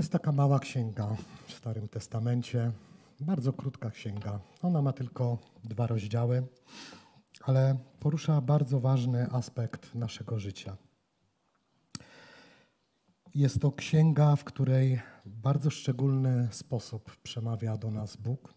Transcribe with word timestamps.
Jest 0.00 0.12
taka 0.12 0.32
mała 0.32 0.58
księga 0.58 1.16
w 1.46 1.52
Starym 1.52 1.88
Testamencie, 1.88 2.72
bardzo 3.20 3.52
krótka 3.52 3.90
księga. 3.90 4.40
Ona 4.62 4.82
ma 4.82 4.92
tylko 4.92 5.38
dwa 5.64 5.86
rozdziały, 5.86 6.46
ale 7.40 7.78
porusza 7.98 8.40
bardzo 8.40 8.80
ważny 8.80 9.30
aspekt 9.30 9.94
naszego 9.94 10.38
życia. 10.38 10.76
Jest 13.34 13.60
to 13.60 13.72
księga, 13.72 14.36
w 14.36 14.44
której 14.44 15.00
w 15.26 15.36
bardzo 15.36 15.70
szczególny 15.70 16.48
sposób 16.50 17.16
przemawia 17.16 17.76
do 17.76 17.90
nas 17.90 18.16
Bóg 18.16 18.54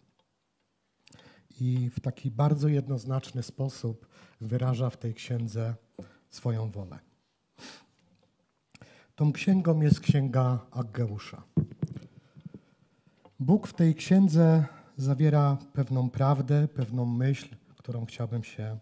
i 1.60 1.90
w 1.90 2.00
taki 2.00 2.30
bardzo 2.30 2.68
jednoznaczny 2.68 3.42
sposób 3.42 4.08
wyraża 4.40 4.90
w 4.90 4.96
tej 4.96 5.14
księdze 5.14 5.74
swoją 6.30 6.70
wolę. 6.70 7.13
Tą 9.16 9.32
księgą 9.32 9.80
jest 9.80 10.00
księga 10.00 10.66
Aggeusza. 10.70 11.42
Bóg 13.40 13.66
w 13.66 13.72
tej 13.72 13.94
księdze 13.94 14.64
zawiera 14.96 15.58
pewną 15.72 16.10
prawdę, 16.10 16.68
pewną 16.68 17.04
myśl, 17.04 17.56
którą 17.76 18.06
chciałbym 18.06 18.44
się 18.44 18.78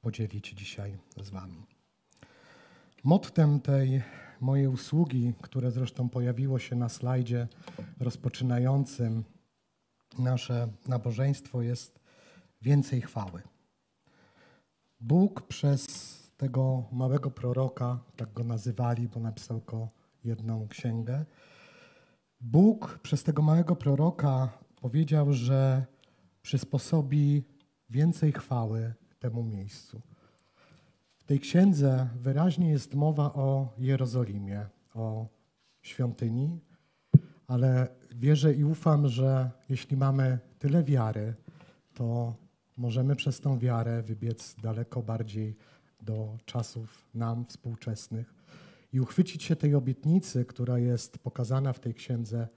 podzielić 0.00 0.50
dzisiaj 0.50 0.98
z 1.22 1.30
Wami. 1.30 1.66
Mottem 3.04 3.60
tej 3.60 4.02
mojej 4.40 4.66
usługi, 4.66 5.32
które 5.42 5.70
zresztą 5.70 6.08
pojawiło 6.08 6.58
się 6.58 6.76
na 6.76 6.88
slajdzie 6.88 7.48
rozpoczynającym 8.00 9.24
nasze 10.18 10.68
nabożeństwo, 10.88 11.62
jest 11.62 12.00
więcej 12.62 13.00
chwały. 13.00 13.42
Bóg 15.00 15.42
przez 15.42 16.13
tego 16.36 16.84
małego 16.92 17.30
proroka, 17.30 17.98
tak 18.16 18.32
go 18.32 18.44
nazywali, 18.44 19.08
bo 19.08 19.20
napisał 19.20 19.60
tylko 19.60 19.88
jedną 20.24 20.68
księgę. 20.68 21.24
Bóg 22.40 22.98
przez 23.02 23.22
tego 23.22 23.42
małego 23.42 23.76
proroka 23.76 24.48
powiedział, 24.80 25.32
że 25.32 25.86
przysposobi 26.42 27.44
więcej 27.90 28.32
chwały 28.32 28.94
temu 29.18 29.42
miejscu. 29.42 30.00
W 31.16 31.24
tej 31.24 31.40
księdze 31.40 32.08
wyraźnie 32.16 32.70
jest 32.70 32.94
mowa 32.94 33.34
o 33.34 33.72
Jerozolimie, 33.78 34.66
o 34.94 35.26
świątyni, 35.82 36.60
ale 37.46 37.88
wierzę 38.14 38.54
i 38.54 38.64
ufam, 38.64 39.08
że 39.08 39.50
jeśli 39.68 39.96
mamy 39.96 40.38
tyle 40.58 40.82
wiary, 40.82 41.34
to 41.94 42.34
możemy 42.76 43.16
przez 43.16 43.40
tą 43.40 43.58
wiarę 43.58 44.02
wybiec 44.02 44.56
daleko 44.62 45.02
bardziej 45.02 45.56
do 46.04 46.38
czasów 46.44 47.08
nam 47.14 47.46
współczesnych 47.46 48.34
i 48.92 49.00
uchwycić 49.00 49.42
się 49.42 49.56
tej 49.56 49.74
obietnicy, 49.74 50.44
która 50.44 50.78
jest 50.78 51.18
pokazana 51.18 51.72
w 51.72 51.80
tej 51.80 51.94
księdze 51.94 52.48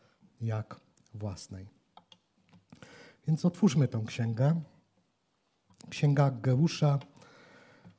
jak 0.42 0.80
własnej. 1.14 1.68
Więc 3.28 3.46
otwórzmy 3.46 3.88
tę 3.88 4.04
księgę. 4.08 4.62
Księga 5.90 6.32
Geusza, 6.32 7.00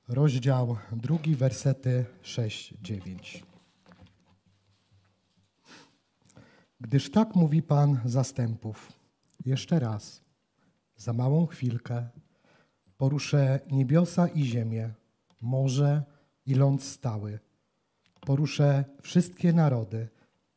rozdział 0.09 0.77
drugi, 0.93 1.35
wersety 1.35 2.05
6-9. 2.23 3.43
Gdyż 6.81 7.11
tak 7.11 7.35
mówi 7.35 7.63
Pan 7.63 8.01
zastępów. 8.05 8.93
Jeszcze 9.45 9.79
raz, 9.79 10.25
za 10.97 11.13
małą 11.13 11.47
chwilkę, 11.47 12.09
poruszę 12.97 13.61
niebiosa 13.71 14.29
i 14.29 14.45
ziemię, 14.45 14.91
morze 15.41 16.03
i 16.47 16.55
ląd 16.55 16.83
stały. 16.83 17.39
Poruszę 18.21 18.85
wszystkie 19.03 19.53
narody, 19.53 20.09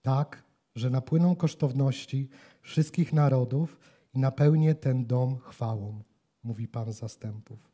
tak, 0.02 0.44
że 0.76 0.90
napłyną 0.90 1.36
kosztowności 1.36 2.30
wszystkich 2.62 3.14
narodów 3.14 3.80
i 4.14 4.20
napełnię 4.20 4.76
ten 4.76 5.06
dom 5.06 5.38
chwałą, 5.38 6.02
mówi 6.44 6.68
Pan 6.68 6.94
zastępów. 6.94 7.72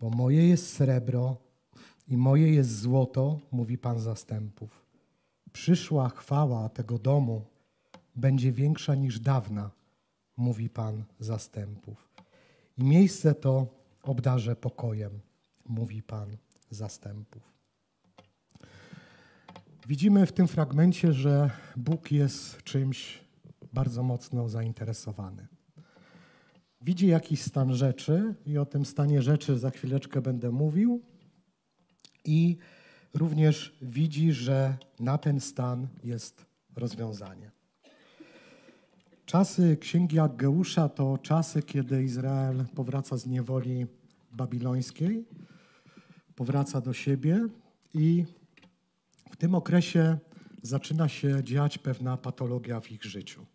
Bo 0.00 0.10
moje 0.10 0.48
jest 0.48 0.72
srebro 0.72 1.36
i 2.08 2.16
moje 2.16 2.54
jest 2.54 2.78
złoto, 2.78 3.40
mówi 3.52 3.78
Pan 3.78 4.00
zastępów. 4.00 4.86
Przyszła 5.52 6.08
chwała 6.08 6.68
tego 6.68 6.98
domu 6.98 7.44
będzie 8.16 8.52
większa 8.52 8.94
niż 8.94 9.20
dawna, 9.20 9.70
mówi 10.36 10.70
Pan 10.70 11.04
zastępów. 11.20 12.08
I 12.78 12.84
miejsce 12.84 13.34
to 13.34 13.66
obdarzę 14.02 14.56
pokojem 14.56 15.20
mówi 15.68 16.02
Pan 16.02 16.36
zastępów. 16.70 17.52
Widzimy 19.88 20.26
w 20.26 20.32
tym 20.32 20.48
fragmencie, 20.48 21.12
że 21.12 21.50
Bóg 21.76 22.12
jest 22.12 22.62
czymś 22.62 23.20
bardzo 23.72 24.02
mocno 24.02 24.48
zainteresowany. 24.48 25.46
Widzi 26.80 27.06
jakiś 27.06 27.42
stan 27.42 27.74
rzeczy 27.74 28.34
i 28.46 28.58
o 28.58 28.66
tym 28.66 28.84
stanie 28.84 29.22
rzeczy 29.22 29.58
za 29.58 29.70
chwileczkę 29.70 30.20
będę 30.20 30.50
mówił. 30.50 31.02
I 32.24 32.56
również 33.14 33.78
widzi, 33.82 34.32
że 34.32 34.76
na 35.00 35.18
ten 35.18 35.40
stan 35.40 35.88
jest 36.04 36.46
rozwiązanie. 36.76 37.50
Czasy 39.26 39.76
księgi 39.76 40.18
Aggeusza 40.18 40.88
to 40.88 41.18
czasy, 41.18 41.62
kiedy 41.62 42.02
Izrael 42.02 42.64
powraca 42.74 43.16
z 43.16 43.26
niewoli 43.26 43.86
babilońskiej 44.32 45.24
powraca 46.42 46.80
do 46.80 46.92
siebie 46.92 47.48
i 47.94 48.24
w 49.30 49.36
tym 49.36 49.54
okresie 49.54 50.18
zaczyna 50.62 51.08
się 51.08 51.44
dziać 51.44 51.78
pewna 51.78 52.16
patologia 52.16 52.80
w 52.80 52.92
ich 52.92 53.04
życiu. 53.04 53.46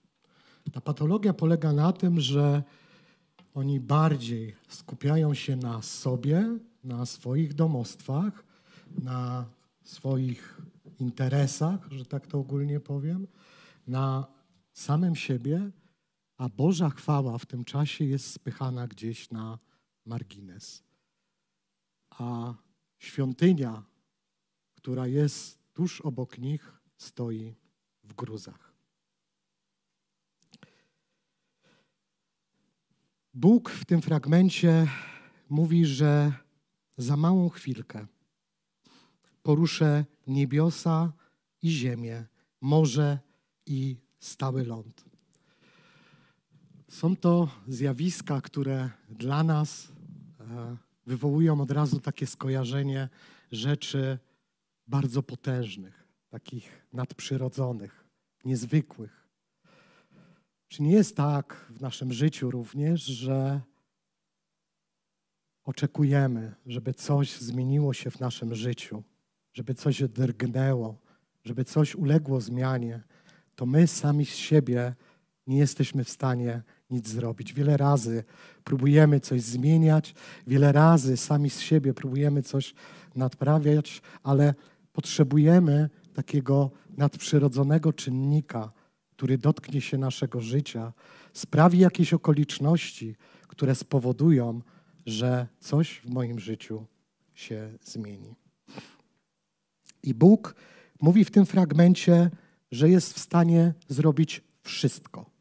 Ta 0.72 0.82
patologia 0.82 1.34
polega 1.34 1.74
na 1.74 1.94
tym, 1.94 2.20
że 2.20 2.64
oni 3.54 3.80
bardziej 3.80 4.56
skupiają 4.70 5.34
się 5.34 5.56
na 5.56 5.82
sobie, 5.82 6.58
na 6.84 7.06
swoich 7.06 7.54
domostwach, 7.54 8.44
na 9.04 9.46
swoich 9.84 10.62
interesach, 11.00 11.88
że 11.92 12.06
tak 12.06 12.28
to 12.28 12.40
ogólnie 12.40 12.80
powiem, 12.80 13.28
na 13.88 14.28
samym 14.74 15.16
siebie, 15.16 15.72
a 16.38 16.50
Boża 16.50 16.90
chwała 16.90 17.38
w 17.38 17.46
tym 17.46 17.66
czasie 17.66 18.06
jest 18.06 18.32
spychana 18.32 18.88
gdzieś 18.88 19.32
na 19.32 19.60
margines. 20.06 20.84
A 22.10 22.54
Świątynia, 22.98 23.84
która 24.76 25.08
jest 25.08 25.60
tuż 25.74 26.02
obok 26.02 26.38
nich, 26.38 26.74
stoi 26.98 27.56
w 28.04 28.14
gruzach. 28.14 28.74
Bóg 33.34 33.70
w 33.70 33.86
tym 33.86 34.02
fragmencie 34.02 34.88
mówi, 35.50 35.86
że 35.86 36.34
za 36.98 37.18
małą 37.18 37.50
chwilkę 37.50 38.08
poruszę 39.48 40.06
niebiosa 40.28 41.14
i 41.62 41.70
ziemię, 41.70 42.26
morze 42.62 43.20
i 43.66 43.98
stały 44.20 44.66
ląd. 44.66 45.06
Są 46.90 47.16
to 47.16 47.50
zjawiska, 47.68 48.42
które 48.42 48.90
dla 49.10 49.44
nas 49.44 49.88
e, 50.40 50.78
wywołują 51.08 51.62
od 51.62 51.72
razu 51.72 52.00
takie 52.00 52.28
skojarzenie 52.28 53.10
rzeczy 53.52 54.20
bardzo 54.88 55.24
potężnych, 55.24 56.08
takich 56.30 56.88
nadprzyrodzonych, 56.94 58.04
niezwykłych. 58.46 59.28
Czy 60.68 60.84
nie 60.84 60.92
jest 60.92 61.16
tak 61.16 61.68
w 61.70 61.82
naszym 61.82 62.14
życiu 62.14 62.52
również, 62.52 63.04
że 63.04 63.62
oczekujemy, 65.64 66.56
żeby 66.66 66.94
coś 66.94 67.32
zmieniło 67.32 67.94
się 67.94 68.12
w 68.12 68.20
naszym 68.20 68.56
życiu, 68.56 69.04
żeby 69.54 69.74
coś 69.74 70.04
drgnęło, 70.04 70.98
żeby 71.44 71.66
coś 71.66 71.96
uległo 71.96 72.42
zmianie, 72.42 73.04
to 73.56 73.66
my 73.66 73.88
sami 73.88 74.26
z 74.26 74.36
siebie 74.36 74.96
nie 75.48 75.58
jesteśmy 75.58 76.04
w 76.04 76.10
stanie 76.10 76.64
nic 76.90 77.08
zrobić. 77.08 77.54
Wiele 77.54 77.78
razy 77.78 78.24
próbujemy 78.64 79.20
coś 79.20 79.42
zmieniać, 79.42 80.16
wiele 80.48 80.72
razy 80.72 81.18
sami 81.18 81.50
z 81.50 81.60
siebie 81.60 81.94
próbujemy 81.94 82.44
coś 82.44 82.74
nadprawiać, 83.16 84.02
ale 84.24 84.54
potrzebujemy 84.94 85.90
takiego 86.14 86.72
nadprzyrodzonego 86.98 87.94
czynnika, 87.94 88.72
który 89.12 89.38
dotknie 89.38 89.82
się 89.82 89.98
naszego 89.98 90.42
życia, 90.42 90.94
sprawi 91.34 91.80
jakieś 91.80 92.14
okoliczności, 92.14 93.16
które 93.48 93.76
spowodują, 93.76 94.62
że 95.06 95.48
coś 95.60 96.02
w 96.06 96.10
moim 96.10 96.40
życiu 96.40 96.86
się 97.34 97.78
zmieni. 97.84 98.36
I 100.04 100.14
Bóg 100.14 100.56
mówi 101.02 101.26
w 101.26 101.32
tym 101.32 101.46
fragmencie, 101.46 102.30
że 102.72 102.90
jest 102.90 103.14
w 103.14 103.20
stanie 103.20 103.74
zrobić 103.88 104.44
wszystko 104.62 105.37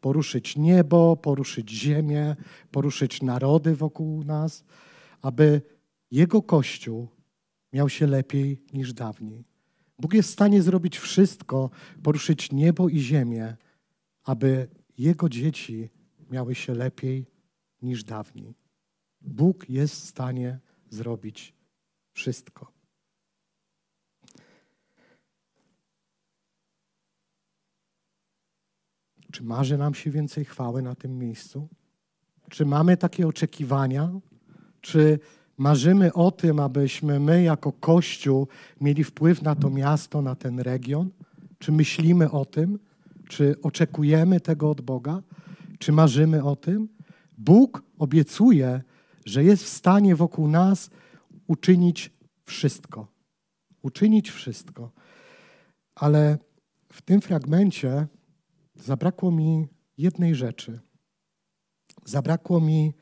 poruszyć 0.00 0.56
niebo, 0.56 1.16
poruszyć 1.16 1.70
ziemię, 1.70 2.36
poruszyć 2.70 3.22
narody 3.22 3.76
wokół 3.76 4.24
nas, 4.24 4.64
aby 5.22 5.62
Jego 6.10 6.42
Kościół 6.42 7.08
miał 7.72 7.88
się 7.88 8.06
lepiej 8.06 8.62
niż 8.72 8.92
dawniej. 8.92 9.44
Bóg 9.98 10.14
jest 10.14 10.28
w 10.28 10.32
stanie 10.32 10.62
zrobić 10.62 10.98
wszystko, 10.98 11.70
poruszyć 12.02 12.52
niebo 12.52 12.88
i 12.88 12.98
ziemię, 12.98 13.56
aby 14.24 14.68
Jego 14.98 15.28
dzieci 15.28 15.90
miały 16.30 16.54
się 16.54 16.74
lepiej 16.74 17.26
niż 17.82 18.04
dawniej. 18.04 18.54
Bóg 19.20 19.68
jest 19.68 19.94
w 19.94 20.08
stanie 20.08 20.58
zrobić 20.90 21.54
wszystko. 22.12 22.77
Czy 29.32 29.44
marzy 29.44 29.78
nam 29.78 29.94
się 29.94 30.10
więcej 30.10 30.44
chwały 30.44 30.82
na 30.82 30.94
tym 30.94 31.18
miejscu? 31.18 31.68
Czy 32.50 32.66
mamy 32.66 32.96
takie 32.96 33.28
oczekiwania? 33.28 34.10
Czy 34.80 35.18
marzymy 35.58 36.12
o 36.12 36.30
tym, 36.30 36.60
abyśmy 36.60 37.20
my 37.20 37.42
jako 37.42 37.72
Kościół 37.72 38.48
mieli 38.80 39.04
wpływ 39.04 39.42
na 39.42 39.54
to 39.54 39.70
miasto, 39.70 40.22
na 40.22 40.34
ten 40.34 40.60
region? 40.60 41.10
Czy 41.58 41.72
myślimy 41.72 42.30
o 42.30 42.44
tym? 42.44 42.78
Czy 43.28 43.54
oczekujemy 43.62 44.40
tego 44.40 44.70
od 44.70 44.80
Boga? 44.80 45.22
Czy 45.78 45.92
marzymy 45.92 46.44
o 46.44 46.56
tym? 46.56 46.88
Bóg 47.38 47.82
obiecuje, 47.98 48.82
że 49.24 49.44
jest 49.44 49.64
w 49.64 49.68
stanie 49.68 50.16
wokół 50.16 50.48
nas 50.48 50.90
uczynić 51.46 52.10
wszystko. 52.44 53.06
Uczynić 53.82 54.30
wszystko. 54.30 54.90
Ale 55.94 56.38
w 56.92 57.02
tym 57.02 57.20
fragmencie 57.20 58.06
zabrakło 58.84 59.30
mi 59.30 59.68
jednej 59.98 60.34
rzeczy. 60.34 60.80
Zabrakło 62.04 62.60
mi 62.60 62.94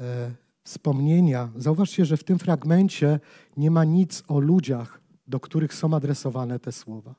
e, 0.00 0.30
wspomnienia. 0.64 1.48
Zauważcie, 1.56 2.04
że 2.04 2.16
w 2.16 2.24
tym 2.24 2.38
fragmencie 2.38 3.20
nie 3.56 3.70
ma 3.70 3.84
nic 3.84 4.22
o 4.28 4.40
ludziach, 4.40 5.00
do 5.26 5.40
których 5.40 5.74
są 5.74 5.94
adresowane 5.94 6.58
te 6.58 6.72
słowa. 6.72 7.14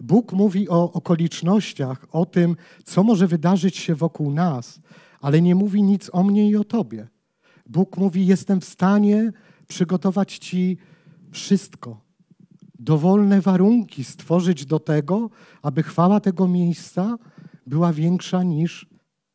Bóg 0.00 0.32
mówi 0.32 0.68
o 0.68 0.92
okolicznościach, 0.92 2.06
o 2.12 2.26
tym, 2.26 2.56
co 2.84 3.02
może 3.02 3.26
wydarzyć 3.26 3.76
się 3.76 3.94
wokół 3.94 4.30
nas, 4.30 4.80
ale 5.20 5.42
nie 5.42 5.54
mówi 5.54 5.82
nic 5.82 6.10
o 6.12 6.22
mnie 6.22 6.50
i 6.50 6.56
o 6.56 6.64
tobie. 6.64 7.08
Bóg 7.66 7.96
mówi: 7.96 8.26
Jestem 8.26 8.60
w 8.60 8.64
stanie 8.64 9.32
przygotować 9.68 10.38
ci 10.38 10.78
wszystko, 11.30 12.05
dowolne 12.78 13.40
warunki 13.40 14.04
stworzyć 14.04 14.66
do 14.66 14.78
tego, 14.78 15.30
aby 15.62 15.82
chwała 15.82 16.20
tego 16.20 16.48
miejsca 16.48 17.18
była 17.66 17.92
większa 17.92 18.42
niż 18.42 18.86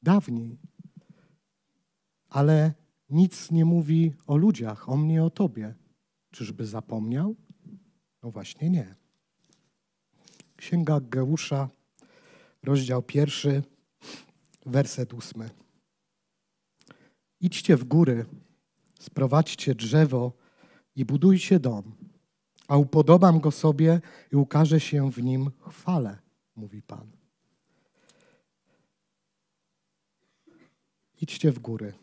dawniej. 0.04 0.60
Ale 2.30 2.74
nic 3.10 3.52
nie 3.52 3.66
mówi 3.66 4.14
o 4.28 4.38
ludziach, 4.38 4.90
o 4.90 4.98
mnie, 4.98 5.24
o 5.24 5.30
tobie. 5.30 5.76
Czyżby 6.32 6.66
zapomniał? 6.66 7.36
No 8.24 8.32
właśnie 8.32 8.70
nie. 8.70 8.96
Księga 10.56 11.00
Geusza, 11.00 11.70
rozdział 12.64 13.04
pierwszy, 13.04 13.64
werset 14.66 15.14
ósmy. 15.14 15.50
Idźcie 17.40 17.78
w 17.78 17.84
góry, 17.84 18.26
sprowadźcie 19.00 19.76
drzewo 19.76 20.34
i 20.96 21.06
budujcie 21.06 21.60
dom, 21.60 21.96
a 22.72 22.78
upodobam 22.78 23.40
go 23.40 23.52
sobie 23.52 24.02
i 24.32 24.36
ukaże 24.36 24.80
się 24.80 25.12
w 25.12 25.24
nim 25.24 25.52
chwale, 25.70 26.18
mówi 26.56 26.82
Pan. 26.82 27.08
Idźcie 31.22 31.52
w 31.52 31.60
góry. 31.60 31.94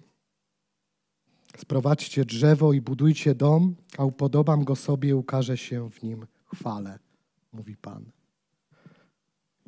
Sprowadźcie 1.57 2.25
drzewo 2.25 2.73
i 2.73 2.81
budujcie 2.81 3.35
dom, 3.35 3.75
a 3.99 4.05
upodobam 4.05 4.65
go 4.65 4.77
sobie 4.77 5.09
i 5.09 5.13
ukaże 5.13 5.57
się 5.57 5.91
w 5.91 6.03
nim 6.03 6.27
chwale, 6.45 6.99
mówi 7.53 7.77
Pan. 7.77 8.05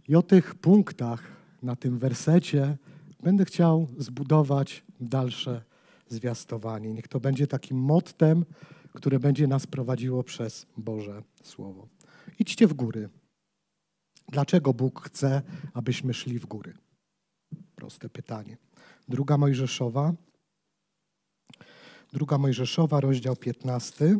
I 0.08 0.16
o 0.16 0.22
tych 0.22 0.54
punktach 0.54 1.22
na 1.62 1.76
tym 1.76 1.98
wersecie 1.98 2.76
będę 3.22 3.44
chciał 3.44 3.88
zbudować 3.98 4.84
dalsze 5.00 5.62
zwiastowanie. 6.08 6.92
Niech 6.92 7.08
to 7.08 7.20
będzie 7.20 7.46
takim 7.46 7.78
mottem, 7.78 8.44
które 8.92 9.18
będzie 9.18 9.46
nas 9.46 9.66
prowadziło 9.66 10.22
przez 10.22 10.66
Boże 10.76 11.22
Słowo. 11.42 11.88
Idźcie 12.38 12.66
w 12.66 12.74
góry. 12.74 13.08
Dlaczego 14.28 14.74
Bóg 14.74 15.02
chce, 15.08 15.42
abyśmy 15.74 16.14
szli 16.14 16.38
w 16.38 16.46
góry? 16.46 16.74
Proste 17.74 18.08
pytanie. 18.08 18.56
Druga 19.08 19.38
Mojżeszowa, 19.38 20.14
druga 22.12 22.38
Mojżeszowa, 22.38 23.00
rozdział 23.00 23.36
15. 23.36 24.18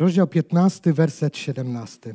Rozdział 0.00 0.26
15, 0.26 0.92
werset 0.92 1.36
17. 1.36 2.14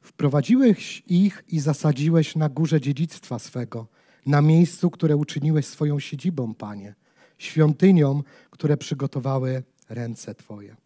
Wprowadziłeś 0.00 1.02
ich 1.06 1.44
i 1.48 1.60
zasadziłeś 1.60 2.36
na 2.36 2.48
górze 2.48 2.80
dziedzictwa 2.80 3.38
swego, 3.38 3.86
na 4.26 4.42
miejscu, 4.42 4.90
które 4.90 5.16
uczyniłeś 5.16 5.66
swoją 5.66 6.00
siedzibą, 6.00 6.54
Panie, 6.54 6.94
świątynią, 7.38 8.22
które 8.50 8.76
przygotowały 8.76 9.62
ręce 9.88 10.34
Twoje. 10.34 10.76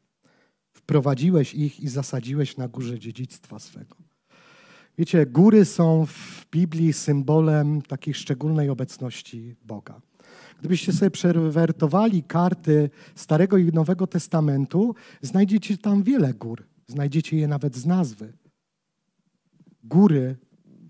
Wprowadziłeś 0.72 1.54
ich 1.54 1.80
i 1.80 1.88
zasadziłeś 1.88 2.56
na 2.56 2.68
górze 2.68 2.98
dziedzictwa 2.98 3.58
swego. 3.58 3.96
Wiecie, 4.98 5.26
góry 5.26 5.64
są 5.64 6.06
w 6.06 6.46
Biblii 6.50 6.92
symbolem 6.92 7.82
takiej 7.82 8.14
szczególnej 8.14 8.68
obecności 8.68 9.56
Boga. 9.64 10.00
Gdybyście 10.60 10.92
sobie 10.92 11.10
przewertowali 11.10 12.22
karty 12.22 12.90
Starego 13.14 13.56
i 13.56 13.72
Nowego 13.72 14.06
Testamentu, 14.06 14.94
znajdziecie 15.22 15.78
tam 15.78 16.02
wiele 16.02 16.34
gór. 16.34 16.66
Znajdziecie 16.86 17.36
je 17.36 17.48
nawet 17.48 17.76
z 17.76 17.86
nazwy. 17.86 18.32
Góry 19.84 20.36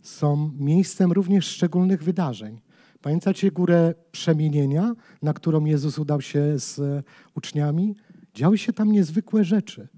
są 0.03 0.51
miejscem 0.59 1.13
również 1.13 1.47
szczególnych 1.47 2.03
wydarzeń. 2.03 2.61
Pamiętacie 3.03 3.51
górę 3.51 3.95
przemienienia, 4.13 4.95
na 5.23 5.33
którą 5.33 5.65
Jezus 5.65 5.99
udał 5.99 6.21
się 6.21 6.59
z 6.59 7.05
uczniami? 7.35 7.97
Działy 8.35 8.59
się 8.59 8.73
tam 8.73 8.93
niezwykłe 8.93 9.45
rzeczy. 9.45 9.89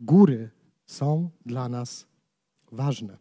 Góry 0.00 0.50
są 0.86 1.30
dla 1.46 1.68
nas 1.68 2.06
ważne. 2.72 3.18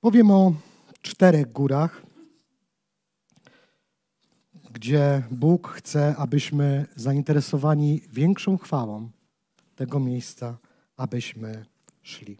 Powiem 0.00 0.30
o 0.30 0.54
czterech 1.02 1.52
górach, 1.52 2.02
gdzie 4.72 5.22
Bóg 5.30 5.68
chce, 5.68 6.16
abyśmy 6.16 6.86
zainteresowani 6.96 8.02
większą 8.12 8.58
chwałą 8.58 9.10
tego 9.76 10.00
miejsca, 10.00 10.58
abyśmy 10.96 11.64
szli. 12.02 12.38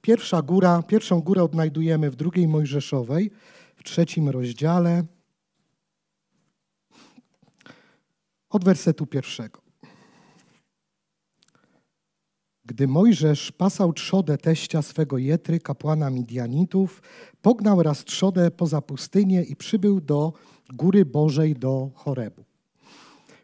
Pierwsza 0.00 0.42
góra, 0.42 0.82
pierwszą 0.82 1.20
górę 1.20 1.42
odnajdujemy 1.42 2.10
w 2.10 2.16
drugiej 2.16 2.48
Mojżeszowej, 2.48 3.30
w 3.76 3.82
trzecim 3.82 4.28
rozdziale, 4.28 5.04
od 8.50 8.64
wersetu 8.64 9.06
pierwszego. 9.06 9.61
Gdy 12.64 12.88
Mojżesz 12.88 13.52
pasał 13.52 13.92
trzodę 13.92 14.38
teścia 14.38 14.82
swego 14.82 15.18
Jetry, 15.18 15.60
kapłana 15.60 16.10
Midianitów, 16.10 17.02
pognał 17.42 17.82
raz 17.82 18.04
trzodę 18.04 18.50
poza 18.50 18.80
pustynię 18.82 19.42
i 19.42 19.56
przybył 19.56 20.00
do 20.00 20.32
góry 20.74 21.04
Bożej 21.04 21.54
do 21.54 21.90
Chorebu. 21.94 22.44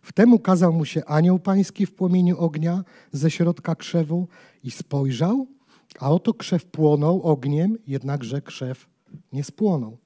Wtem 0.02 0.32
ukazał 0.32 0.72
mu 0.72 0.84
się 0.84 1.04
anioł 1.04 1.38
pański 1.38 1.86
w 1.86 1.94
płomieniu 1.94 2.38
ognia 2.38 2.84
ze 3.12 3.30
środka 3.30 3.74
krzewu 3.74 4.28
i 4.64 4.70
spojrzał, 4.70 5.46
a 6.00 6.10
oto 6.10 6.34
krzew 6.34 6.64
płonął 6.64 7.22
ogniem, 7.22 7.78
jednakże 7.86 8.42
krzew 8.42 8.86
nie 9.32 9.44
spłonął. 9.44 9.98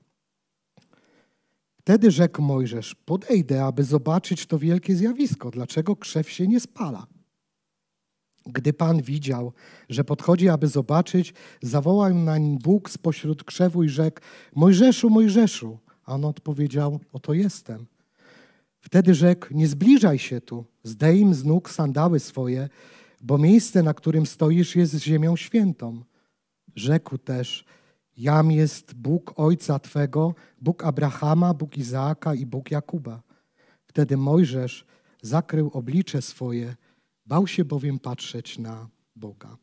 Wtedy 1.81 2.11
rzekł 2.11 2.43
Mojżesz, 2.43 2.95
podejdę, 2.95 3.65
aby 3.65 3.85
zobaczyć 3.85 4.47
to 4.47 4.59
wielkie 4.59 4.97
zjawisko, 4.97 5.51
dlaczego 5.51 5.97
krzew 5.97 6.31
się 6.31 6.47
nie 6.47 6.61
spala. 6.61 7.07
Gdy 8.47 8.73
Pan 8.73 9.03
widział, 9.03 9.53
że 9.89 10.05
podchodzi, 10.05 10.49
aby 10.49 10.69
zobaczyć, 10.69 11.35
zawołał 11.63 12.15
nań 12.15 12.59
Bóg 12.59 12.91
spośród 12.91 13.45
krzewu 13.45 13.83
i 13.83 13.89
rzekł: 13.89 14.21
Mojżeszu, 14.55 15.11
Mojżeszu. 15.11 15.79
A 16.05 16.15
on 16.15 16.25
odpowiedział: 16.25 17.01
Oto 17.13 17.35
jestem. 17.35 17.87
Wtedy 18.81 19.15
rzekł: 19.15 19.47
Nie 19.51 19.69
zbliżaj 19.69 20.19
się 20.19 20.41
tu, 20.41 20.65
zdejm 20.83 21.35
z 21.35 21.45
nóg 21.45 21.71
sandały 21.71 22.21
swoje, 22.21 22.69
bo 23.21 23.39
miejsce, 23.39 23.83
na 23.83 23.95
którym 23.95 24.27
stoisz, 24.27 24.77
jest 24.77 24.95
ziemią 24.95 25.37
świętą. 25.37 26.05
Rzekł 26.77 27.19
też: 27.19 27.65
Jam 28.17 28.51
jest 28.51 28.95
Bóg 28.95 29.33
ojca 29.37 29.79
twego, 29.79 30.35
Bóg 30.61 30.85
Abrahama, 30.85 31.55
Bóg 31.55 31.79
Izaaka 31.79 32.35
i 32.35 32.47
Bóg 32.47 32.71
Jakuba. 32.71 33.23
Wtedy 33.87 34.17
Mojżesz 34.17 34.87
zakrył 35.23 35.71
oblicze 35.73 36.23
swoje, 36.23 36.77
bał 37.33 37.47
się 37.47 37.65
bowiem 37.65 37.99
patrzeć 37.99 38.59
na 38.59 38.89
Boga. 39.17 39.57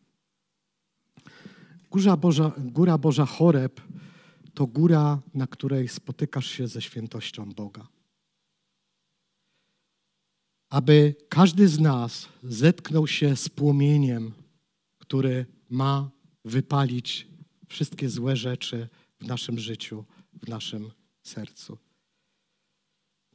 Góra 1.91 2.17
Boża, 2.17 2.51
góra 2.57 2.97
Boża 2.97 3.25
Choreb 3.25 3.81
to 4.53 4.67
góra, 4.67 5.21
na 5.33 5.47
której 5.47 5.87
spotykasz 5.87 6.47
się 6.47 6.67
ze 6.67 6.81
świętością 6.81 7.53
Boga. 7.53 7.87
Aby 10.69 11.15
każdy 11.29 11.67
z 11.67 11.79
nas 11.79 12.29
zetknął 12.43 13.07
się 13.07 13.35
z 13.35 13.49
płomieniem, 13.49 14.31
który 14.97 15.45
ma 15.69 16.09
wypalić 16.45 17.27
wszystkie 17.67 18.09
złe 18.09 18.35
rzeczy 18.35 18.87
w 19.19 19.27
naszym 19.27 19.59
życiu, 19.59 20.05
w 20.43 20.47
naszym 20.47 20.91
sercu. 21.23 21.77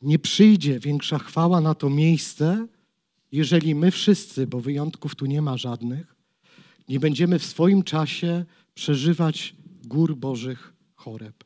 Nie 0.02 0.18
przyjdzie 0.18 0.80
większa 0.80 1.18
chwała 1.18 1.60
na 1.60 1.74
to 1.74 1.90
miejsce, 1.90 2.66
jeżeli 3.34 3.74
my 3.74 3.90
wszyscy, 3.90 4.46
bo 4.46 4.60
wyjątków 4.60 5.14
tu 5.14 5.26
nie 5.26 5.42
ma 5.42 5.56
żadnych, 5.56 6.16
nie 6.88 7.00
będziemy 7.00 7.38
w 7.38 7.44
swoim 7.44 7.82
czasie 7.82 8.44
przeżywać 8.74 9.56
gór 9.84 10.16
Bożych 10.16 10.72
choreb. 10.94 11.44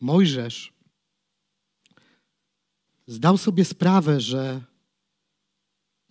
Mojżesz 0.00 0.72
zdał 3.06 3.38
sobie 3.38 3.64
sprawę, 3.64 4.20
że 4.20 4.60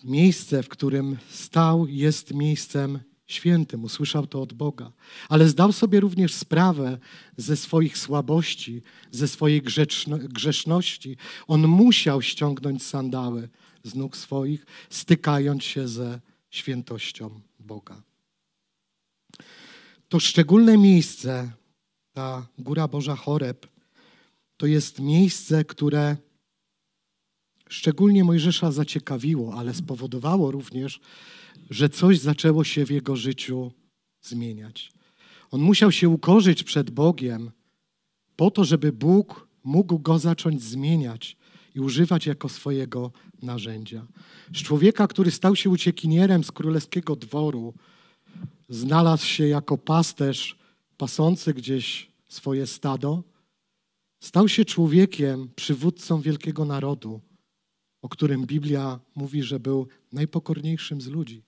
miejsce, 0.04 0.64
w 0.64 0.70
którym 0.70 1.18
stał, 1.30 1.88
jest 1.88 2.34
miejscem 2.34 3.00
świętym. 3.28 3.84
Usłyszał 3.84 4.28
to 4.28 4.42
od 4.42 4.54
Boga. 4.54 4.92
Ale 5.30 5.50
zdał 5.50 5.72
sobie 5.72 6.00
również 6.00 6.34
sprawę 6.34 6.98
ze 7.38 7.58
swoich 7.58 7.98
słabości, 7.98 8.82
ze 9.12 9.28
swojej 9.28 9.62
grzeszności. 10.30 11.18
On 11.48 11.68
musiał 11.68 12.22
ściągnąć 12.22 12.84
sandały 12.84 13.50
z 13.84 13.96
nóg 13.96 14.18
swoich, 14.18 14.66
stykając 14.90 15.64
się 15.64 15.88
ze 15.88 16.20
świętością 16.50 17.42
Boga. 17.60 18.02
To 20.10 20.20
szczególne 20.20 20.78
miejsce, 20.78 21.52
ta 22.14 22.48
Góra 22.58 22.88
Boża 22.88 23.16
Choreb, 23.16 23.68
to 24.58 24.66
jest 24.66 25.00
miejsce, 25.00 25.66
które 25.66 26.18
szczególnie 27.70 28.24
Mojżesza 28.24 28.72
zaciekawiło, 28.72 29.54
ale 29.54 29.74
spowodowało 29.74 30.52
również, 30.52 31.00
że 31.74 31.90
coś 31.90 32.20
zaczęło 32.20 32.64
się 32.64 32.86
w 32.86 32.92
jego 32.92 33.16
życiu 33.16 33.72
zmieniać. 34.22 34.92
On 35.52 35.62
musiał 35.62 35.92
się 35.92 36.10
ukorzyć 36.10 36.64
przed 36.64 36.92
Bogiem 36.92 37.52
po 38.36 38.52
to, 38.52 38.64
żeby 38.64 38.92
Bóg 38.92 39.48
mógł 39.64 40.00
go 40.00 40.20
zacząć 40.20 40.64
zmieniać 40.64 41.38
i 41.76 41.80
używać 41.80 42.26
jako 42.26 42.50
swojego 42.50 43.12
narzędzia. 43.42 44.06
Z 44.56 44.58
człowieka, 44.58 45.08
który 45.08 45.32
stał 45.32 45.56
się 45.56 45.70
uciekinierem 45.70 46.44
z 46.44 46.52
królewskiego 46.52 47.16
dworu, 47.16 47.74
znalazł 48.70 49.26
się 49.26 49.48
jako 49.48 49.78
pasterz 49.78 50.58
pasący 50.98 51.54
gdzieś 51.54 52.12
swoje 52.30 52.68
stado, 52.68 53.24
stał 54.20 54.50
się 54.50 54.66
człowiekiem, 54.66 55.50
przywódcą 55.56 56.22
wielkiego 56.22 56.66
narodu, 56.66 57.22
o 58.02 58.10
którym 58.10 58.46
Biblia 58.46 59.00
mówi, 59.16 59.44
że 59.44 59.60
był 59.60 59.88
najpokorniejszym 60.12 61.02
z 61.02 61.08
ludzi. 61.08 61.44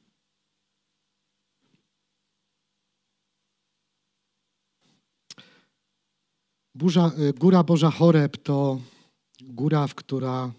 Burza, 6.75 7.12
y, 7.20 7.34
góra 7.34 7.63
Boża 7.63 7.91
Choreb 7.91 8.38
to 8.38 8.82
góra, 9.41 9.88
w 9.88 9.96
która 9.96 10.51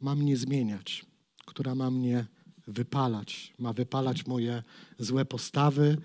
ma 0.00 0.14
mnie 0.14 0.36
zmieniać, 0.36 1.06
która 1.46 1.74
ma 1.74 1.90
mnie 1.90 2.26
wypalać, 2.66 3.54
ma 3.58 3.72
wypalać 3.72 4.26
moje 4.26 4.62
złe 4.98 5.24
postawy, 5.24 5.96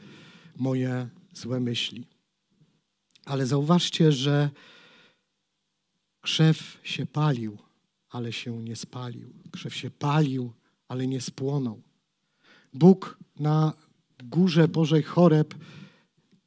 moje 0.57 1.09
złe 1.33 1.59
myśli. 1.59 2.07
Ale 3.25 3.45
zauważcie, 3.45 4.11
że 4.11 4.49
krzew 6.21 6.79
się 6.83 7.05
palił, 7.05 7.57
ale 8.09 8.33
się 8.33 8.63
nie 8.63 8.75
spalił. 8.75 9.33
Krzew 9.51 9.75
się 9.75 9.91
palił, 9.91 10.53
ale 10.87 11.07
nie 11.07 11.21
spłonął. 11.21 11.81
Bóg 12.73 13.17
na 13.39 13.73
górze 14.23 14.67
Bożej 14.67 15.03
Choreb 15.03 15.55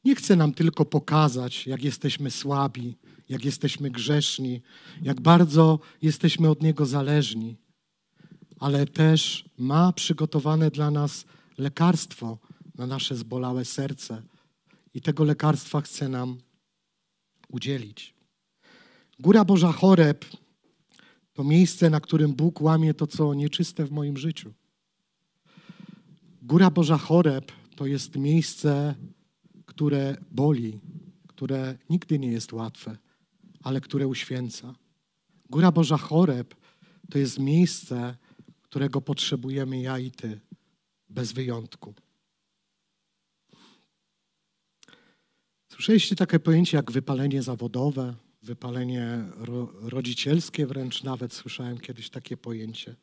nie 0.06 0.14
chce 0.14 0.36
nam 0.36 0.52
tylko 0.52 0.84
pokazać, 0.84 1.66
jak 1.66 1.84
jesteśmy 1.84 2.30
słabi, 2.30 2.96
jak 3.28 3.44
jesteśmy 3.44 3.90
grzeszni, 3.90 4.62
jak 5.02 5.20
bardzo 5.20 5.78
jesteśmy 6.02 6.50
od 6.50 6.62
Niego 6.62 6.86
zależni, 6.86 7.56
ale 8.60 8.86
też 8.86 9.44
ma 9.58 9.92
przygotowane 9.92 10.70
dla 10.70 10.90
nas 10.90 11.24
lekarstwo 11.58 12.38
na 12.74 12.86
nasze 12.86 13.16
zbolałe 13.16 13.64
serce 13.64 14.22
i 14.94 15.00
tego 15.00 15.24
lekarstwa 15.24 15.80
chce 15.80 16.08
nam 16.08 16.38
udzielić. 17.48 18.14
Góra 19.18 19.44
Boża 19.44 19.72
Choreb 19.72 20.24
to 21.34 21.44
miejsce, 21.44 21.90
na 21.90 22.00
którym 22.00 22.34
Bóg 22.34 22.60
łamie 22.60 22.94
to, 22.94 23.06
co 23.06 23.34
nieczyste 23.34 23.84
w 23.84 23.90
moim 23.90 24.16
życiu. 24.16 24.52
Góra 26.42 26.70
Boża 26.70 26.98
Choreb 26.98 27.52
to 27.76 27.86
jest 27.86 28.16
miejsce, 28.16 28.94
które 29.76 30.16
boli, 30.30 30.80
które 31.28 31.78
nigdy 31.90 32.18
nie 32.18 32.32
jest 32.32 32.52
łatwe, 32.52 32.96
ale 33.62 33.80
które 33.80 34.06
uświęca. 34.06 34.74
Góra 35.50 35.72
Boża 35.72 35.96
Choreb 35.96 36.54
to 37.10 37.18
jest 37.18 37.38
miejsce, 37.38 38.16
którego 38.62 39.00
potrzebujemy 39.00 39.80
ja 39.80 39.98
i 39.98 40.10
Ty, 40.10 40.40
bez 41.08 41.32
wyjątku. 41.32 41.94
Słyszeliście 45.68 46.16
takie 46.16 46.38
pojęcie 46.38 46.76
jak 46.76 46.92
wypalenie 46.92 47.42
zawodowe, 47.42 48.14
wypalenie 48.42 49.24
ro, 49.36 49.72
rodzicielskie, 49.80 50.66
wręcz 50.66 51.02
nawet 51.02 51.32
słyszałem 51.32 51.78
kiedyś 51.78 52.10
takie 52.10 52.36
pojęcie. 52.36 52.96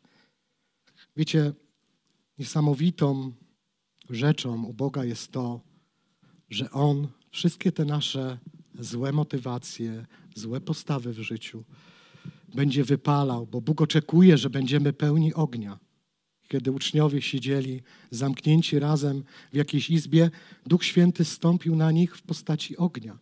Wiecie, 1.15 1.53
niesamowitą 2.37 3.33
rzeczą 4.09 4.63
u 4.63 4.73
Boga 4.73 5.05
jest 5.05 5.31
to, 5.31 5.72
że 6.53 6.71
On 6.71 7.07
wszystkie 7.31 7.71
te 7.71 7.85
nasze 7.85 8.37
złe 8.79 9.11
motywacje, 9.11 10.05
złe 10.35 10.61
postawy 10.61 11.13
w 11.13 11.19
życiu 11.19 11.63
będzie 12.53 12.83
wypalał, 12.83 13.47
bo 13.47 13.61
Bóg 13.61 13.81
oczekuje, 13.81 14.37
że 14.37 14.49
będziemy 14.49 14.93
pełni 14.93 15.33
ognia. 15.33 15.79
Kiedy 16.47 16.71
uczniowie 16.71 17.21
siedzieli 17.21 17.81
zamknięci 18.11 18.79
razem 18.79 19.23
w 19.51 19.55
jakiejś 19.55 19.89
izbie, 19.89 20.31
Duch 20.65 20.85
Święty 20.85 21.25
stąpił 21.25 21.75
na 21.75 21.91
nich 21.91 22.17
w 22.17 22.21
postaci 22.21 22.77
ognia. 22.77 23.19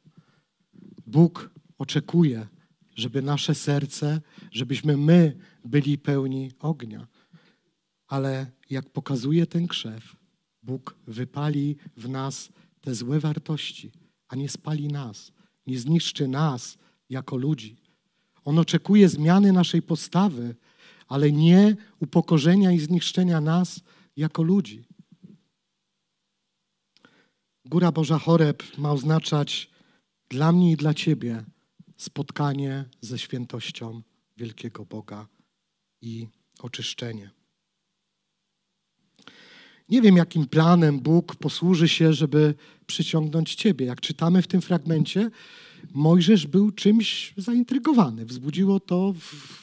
Bóg 1.07 1.49
oczekuje, 1.77 2.47
żeby 2.95 3.21
nasze 3.21 3.55
serce, 3.55 4.21
żebyśmy 4.51 4.97
my 4.97 5.37
byli 5.65 5.97
pełni 5.97 6.51
ognia. 6.59 7.07
Ale 8.07 8.51
jak 8.69 8.89
pokazuje 8.89 9.47
ten 9.47 9.67
krzew, 9.67 10.15
Bóg 10.63 10.95
wypali 11.07 11.77
w 11.97 12.09
nas 12.09 12.49
te 12.81 12.95
złe 12.95 13.19
wartości, 13.19 13.91
a 14.27 14.35
nie 14.35 14.49
spali 14.49 14.87
nas, 14.87 15.31
nie 15.67 15.79
zniszczy 15.79 16.27
nas 16.27 16.77
jako 17.09 17.37
ludzi. 17.37 17.77
On 18.45 18.59
oczekuje 18.59 19.09
zmiany 19.09 19.51
naszej 19.51 19.81
postawy, 19.81 20.55
ale 21.07 21.31
nie 21.31 21.75
upokorzenia 21.99 22.71
i 22.71 22.79
zniszczenia 22.79 23.41
nas 23.41 23.81
jako 24.15 24.43
ludzi. 24.43 24.85
Góra 27.65 27.91
Boża 27.91 28.19
Choreb 28.19 28.63
ma 28.77 28.91
oznaczać 28.91 29.69
dla 30.29 30.51
mnie 30.51 30.71
i 30.71 30.77
dla 30.77 30.93
Ciebie 30.93 31.43
spotkanie 31.97 32.85
ze 33.01 33.19
świętością 33.19 34.01
wielkiego 34.37 34.85
Boga 34.85 35.27
i 36.01 36.27
oczyszczenie. 36.59 37.40
Nie 39.91 40.01
wiem, 40.01 40.17
jakim 40.17 40.47
planem 40.47 40.99
Bóg 40.99 41.35
posłuży 41.35 41.89
się, 41.89 42.13
żeby 42.13 42.53
przyciągnąć 42.87 43.55
Ciebie. 43.55 43.85
Jak 43.85 44.01
czytamy 44.01 44.41
w 44.41 44.47
tym 44.47 44.61
fragmencie, 44.61 45.31
Mojżesz 45.93 46.47
był 46.47 46.71
czymś 46.71 47.33
zaintrygowany. 47.37 48.25
Wzbudziło 48.25 48.79
to 48.79 49.13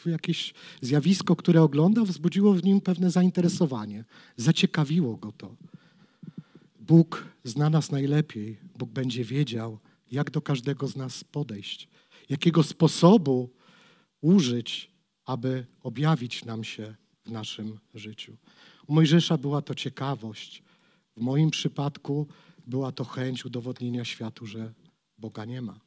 jakieś 0.07 0.55
zjawisko, 0.81 1.37
które 1.37 1.63
oglądał, 1.63 2.05
wzbudziło 2.05 2.55
w 2.55 2.65
nim 2.65 2.81
pewne 2.81 3.11
zainteresowanie. 3.11 4.05
Zaciekawiło 4.37 5.17
go 5.17 5.33
to. 5.33 5.57
Bóg 6.81 7.29
zna 7.45 7.71
nas 7.71 7.91
najlepiej. 7.91 8.59
Bóg 8.79 8.91
będzie 8.91 9.25
wiedział, 9.25 9.79
jak 10.11 10.31
do 10.31 10.41
każdego 10.41 10.89
z 10.89 10.97
nas 10.97 11.25
podejść, 11.25 11.89
jakiego 12.29 12.63
sposobu 12.63 13.51
użyć, 14.21 14.91
aby 15.25 15.67
objawić 15.83 16.45
nam 16.45 16.65
się 16.65 16.95
w 17.25 17.31
naszym 17.31 17.79
życiu. 17.95 18.37
U 18.89 18.95
Mojżesza 18.95 19.39
była 19.39 19.63
to 19.63 19.75
ciekawość. 19.75 20.63
W 21.17 21.21
moim 21.21 21.51
przypadku 21.51 22.27
była 22.67 22.93
to 22.93 23.05
chęć 23.05 23.45
udowodnienia 23.45 24.05
światu, 24.05 24.47
że 24.47 24.73
Boga 25.19 25.45
nie 25.45 25.63
ma. 25.63 25.81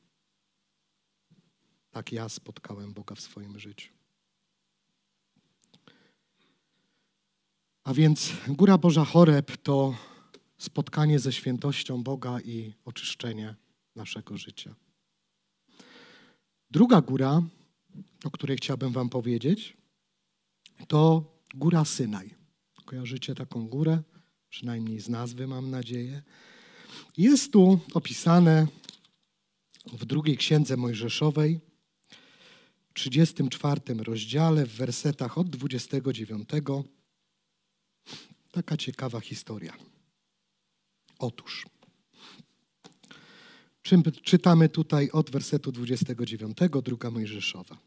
tak 1.92 2.12
ja 2.12 2.30
spotkałem 2.30 2.94
Boga 2.94 3.16
w 3.16 3.22
swoim 3.22 3.60
życiu. 3.60 3.94
A 7.84 7.94
więc 7.94 8.34
Góra 8.48 8.78
Boża 8.78 9.06
Choreb 9.06 9.58
to 9.58 9.96
spotkanie 10.58 11.20
ze 11.20 11.34
świętością 11.34 12.04
Boga 12.04 12.42
i 12.42 12.74
oczyszczenie 12.86 13.56
naszego 13.96 14.38
życia. 14.38 14.76
Druga 16.72 17.02
góra, 17.02 17.42
o 18.24 18.32
której 18.32 18.58
chciałbym 18.58 18.92
Wam 18.92 19.10
powiedzieć, 19.10 19.78
to 20.88 21.24
Góra 21.56 21.86
Synaj. 21.86 22.41
Kojarzycie 22.92 23.36
taką 23.36 23.68
górę? 23.68 24.04
Przynajmniej 24.50 25.00
z 25.00 25.10
nazwy, 25.10 25.48
mam 25.48 25.70
nadzieję. 25.70 26.22
Jest 27.18 27.54
tu 27.54 27.80
opisane 27.94 28.68
w 29.94 30.06
drugiej 30.06 30.38
księdze 30.38 30.78
Mojżeszowej, 30.78 31.60
w 32.90 32.94
34 32.94 33.82
rozdziale, 33.98 34.66
w 34.66 34.76
wersetach 34.76 35.38
od 35.38 35.50
29. 35.50 36.50
Taka 38.52 38.78
ciekawa 38.78 39.20
historia. 39.20 39.74
Otóż, 41.20 41.66
czym 43.82 44.04
czytamy 44.24 44.70
tutaj 44.70 45.10
od 45.10 45.30
wersetu 45.30 45.72
29, 45.72 46.58
druga 46.84 47.12
Mojżeszowa. 47.12 47.78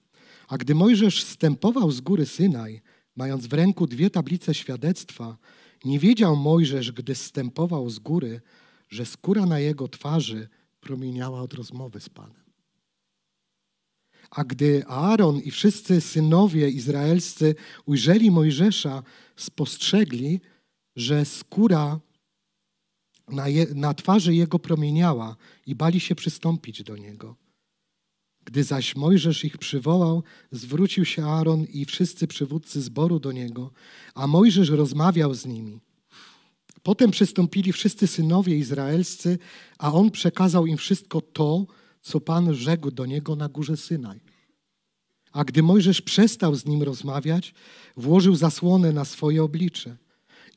A 0.49 0.59
gdy 0.59 0.75
Mojżesz 0.75 1.23
stępował 1.23 1.91
z 1.91 2.01
góry 2.01 2.27
Synaj, 2.27 2.83
mając 3.17 3.47
w 3.47 3.53
ręku 3.53 3.87
dwie 3.87 4.11
tablice 4.11 4.55
świadectwa, 4.55 5.37
nie 5.85 5.99
wiedział 5.99 6.37
Mojżesz, 6.37 6.93
gdy 6.93 7.15
stępował 7.15 7.91
z 7.91 7.99
góry, 7.99 8.41
że 8.89 9.07
skóra 9.07 9.47
na 9.47 9.59
jego 9.59 9.89
twarzy 9.89 10.49
promieniała 10.81 11.41
od 11.41 11.55
rozmowy 11.55 12.01
z 12.01 12.09
Panem. 12.09 12.45
A 14.31 14.45
gdy 14.45 14.87
Aaron 14.87 15.41
i 15.41 15.51
wszyscy 15.51 16.01
synowie 16.01 16.71
izraelscy 16.71 17.55
ujrzeli 17.87 18.31
Mojżesza, 18.31 19.03
spostrzegli, 19.37 20.41
że 20.97 21.25
skóra 21.25 22.01
na, 23.29 23.49
je, 23.49 23.67
na 23.75 23.95
twarzy 23.95 24.35
jego 24.35 24.59
promieniała 24.59 25.37
i 25.67 25.75
bali 25.75 26.01
się 26.01 26.15
przystąpić 26.15 26.83
do 26.83 26.97
niego. 26.97 27.37
Gdy 28.45 28.65
zaś 28.65 28.97
Mojżesz 28.97 29.45
ich 29.45 29.59
przywołał, 29.59 30.23
zwrócił 30.53 31.05
się 31.05 31.27
Aaron 31.27 31.65
i 31.65 31.85
wszyscy 31.85 32.27
przywódcy 32.27 32.83
zboru 32.83 33.21
do 33.21 33.33
niego, 33.33 33.71
a 34.15 34.27
Mojżesz 34.27 34.69
rozmawiał 34.69 35.35
z 35.35 35.47
nimi. 35.47 35.81
Potem 36.83 37.11
przystąpili 37.11 37.73
wszyscy 37.73 38.07
synowie 38.07 38.59
izraelscy, 38.59 39.39
a 39.79 39.93
on 39.93 40.11
przekazał 40.11 40.67
im 40.67 40.77
wszystko 40.77 41.21
to, 41.21 41.67
co 42.01 42.21
Pan 42.21 42.55
rzekł 42.55 42.91
do 42.91 43.07
niego 43.07 43.37
na 43.37 43.49
górze 43.49 43.77
Synaj. 43.77 44.21
A 45.33 45.45
gdy 45.45 45.63
Mojżesz 45.63 46.01
przestał 46.01 46.55
z 46.55 46.67
nim 46.67 46.83
rozmawiać, 46.83 47.55
włożył 47.97 48.35
zasłonę 48.35 48.93
na 48.93 49.05
swoje 49.05 49.45
oblicze. 49.45 49.97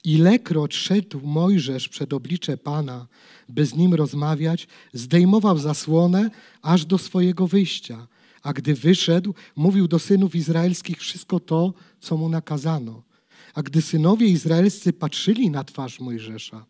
Ilekroć 0.03 0.75
szedł 0.75 1.21
Mojżesz 1.23 1.89
przed 1.89 2.13
oblicze 2.13 2.57
Pana, 2.57 3.07
by 3.49 3.65
z 3.65 3.75
nim 3.75 3.93
rozmawiać, 3.93 4.67
zdejmował 4.93 5.57
zasłonę 5.57 6.29
aż 6.61 6.85
do 6.85 6.97
swojego 6.97 7.47
wyjścia. 7.47 8.07
A 8.43 8.53
gdy 8.53 8.73
wyszedł, 8.73 9.33
mówił 9.55 9.87
do 9.87 9.99
synów 9.99 10.35
izraelskich 10.35 10.99
wszystko 10.99 11.39
to, 11.39 11.73
co 11.99 12.17
mu 12.17 12.29
nakazano. 12.29 13.03
A 13.53 13.63
gdy 13.63 13.81
synowie 13.81 14.27
izraelscy 14.27 14.93
patrzyli 14.93 15.49
na 15.49 15.63
twarz 15.63 15.99
Mojżesza, 15.99 16.65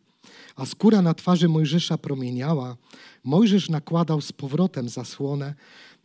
a 0.55 0.65
skóra 0.65 1.01
na 1.01 1.13
twarzy 1.13 1.47
Mojżesza 1.49 1.97
promieniała, 1.97 2.77
Mojżesz 3.23 3.69
nakładał 3.69 4.21
z 4.21 4.31
powrotem 4.31 4.89
zasłonę 4.89 5.53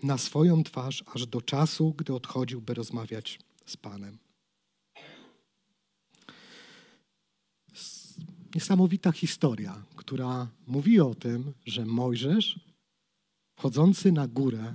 na 0.02 0.18
swoją 0.18 0.64
twarz 0.64 1.04
aż 1.14 1.26
do 1.26 1.40
czasu, 1.40 1.94
gdy 1.96 2.14
odchodził, 2.14 2.60
by 2.60 2.74
rozmawiać 2.74 3.38
z 3.66 3.76
Panem. 3.76 4.18
Niesamowita 8.54 9.12
historia, 9.12 9.84
która 9.96 10.48
mówi 10.66 11.00
o 11.00 11.14
tym, 11.14 11.52
że 11.66 11.86
Mojżesz, 11.86 12.60
chodzący 13.56 14.12
na 14.12 14.28
górę 14.28 14.74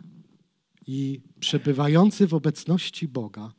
i 0.88 1.22
przebywający 1.40 2.28
w 2.28 2.34
obecności 2.34 3.08
Boga, 3.08 3.54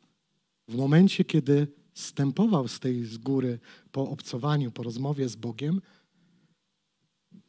w 0.69 0.77
momencie, 0.77 1.25
kiedy 1.25 1.67
stępował 1.95 2.69
z 2.69 2.81
tej 2.81 3.05
z 3.05 3.19
góry 3.19 3.59
po 3.93 4.11
obcowaniu, 4.11 4.71
po 4.71 4.83
rozmowie 4.83 5.29
z 5.29 5.37
Bogiem, 5.37 5.81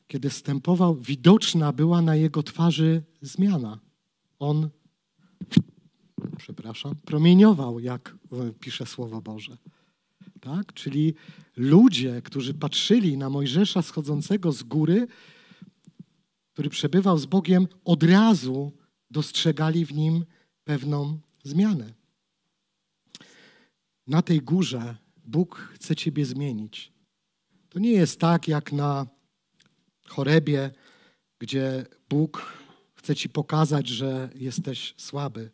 kiedy 0.07 0.29
stępował, 0.29 0.95
widoczna 0.95 1.73
była 1.73 2.01
na 2.01 2.15
jego 2.15 2.43
twarzy 2.43 3.03
zmiana. 3.21 3.79
On, 4.39 4.69
przepraszam, 6.37 6.95
promieniował, 6.95 7.79
jak 7.79 8.15
pisze 8.59 8.85
Słowo 8.85 9.21
Boże. 9.21 9.57
Tak? 10.39 10.73
Czyli 10.73 11.13
ludzie, 11.57 12.21
którzy 12.21 12.53
patrzyli 12.53 13.17
na 13.17 13.29
Mojżesza 13.29 13.81
schodzącego 13.81 14.51
z 14.51 14.63
góry, 14.63 15.07
który 16.53 16.69
przebywał 16.69 17.17
z 17.17 17.25
Bogiem, 17.25 17.67
od 17.85 18.03
razu 18.03 18.71
dostrzegali 19.11 19.85
w 19.85 19.93
nim 19.93 20.25
pewną 20.63 21.19
zmianę. 21.43 21.93
Na 24.07 24.21
tej 24.21 24.41
górze 24.41 24.95
Bóg 25.25 25.71
chce 25.73 25.95
Ciebie 25.95 26.25
zmienić. 26.25 26.93
To 27.69 27.79
nie 27.79 27.91
jest 27.91 28.19
tak 28.19 28.47
jak 28.47 28.71
na 28.71 29.07
chorebie, 30.07 30.71
gdzie 31.39 31.85
Bóg 32.09 32.53
chce 32.95 33.15
Ci 33.15 33.29
pokazać, 33.29 33.87
że 33.87 34.29
jesteś 34.35 34.93
słaby. 34.97 35.51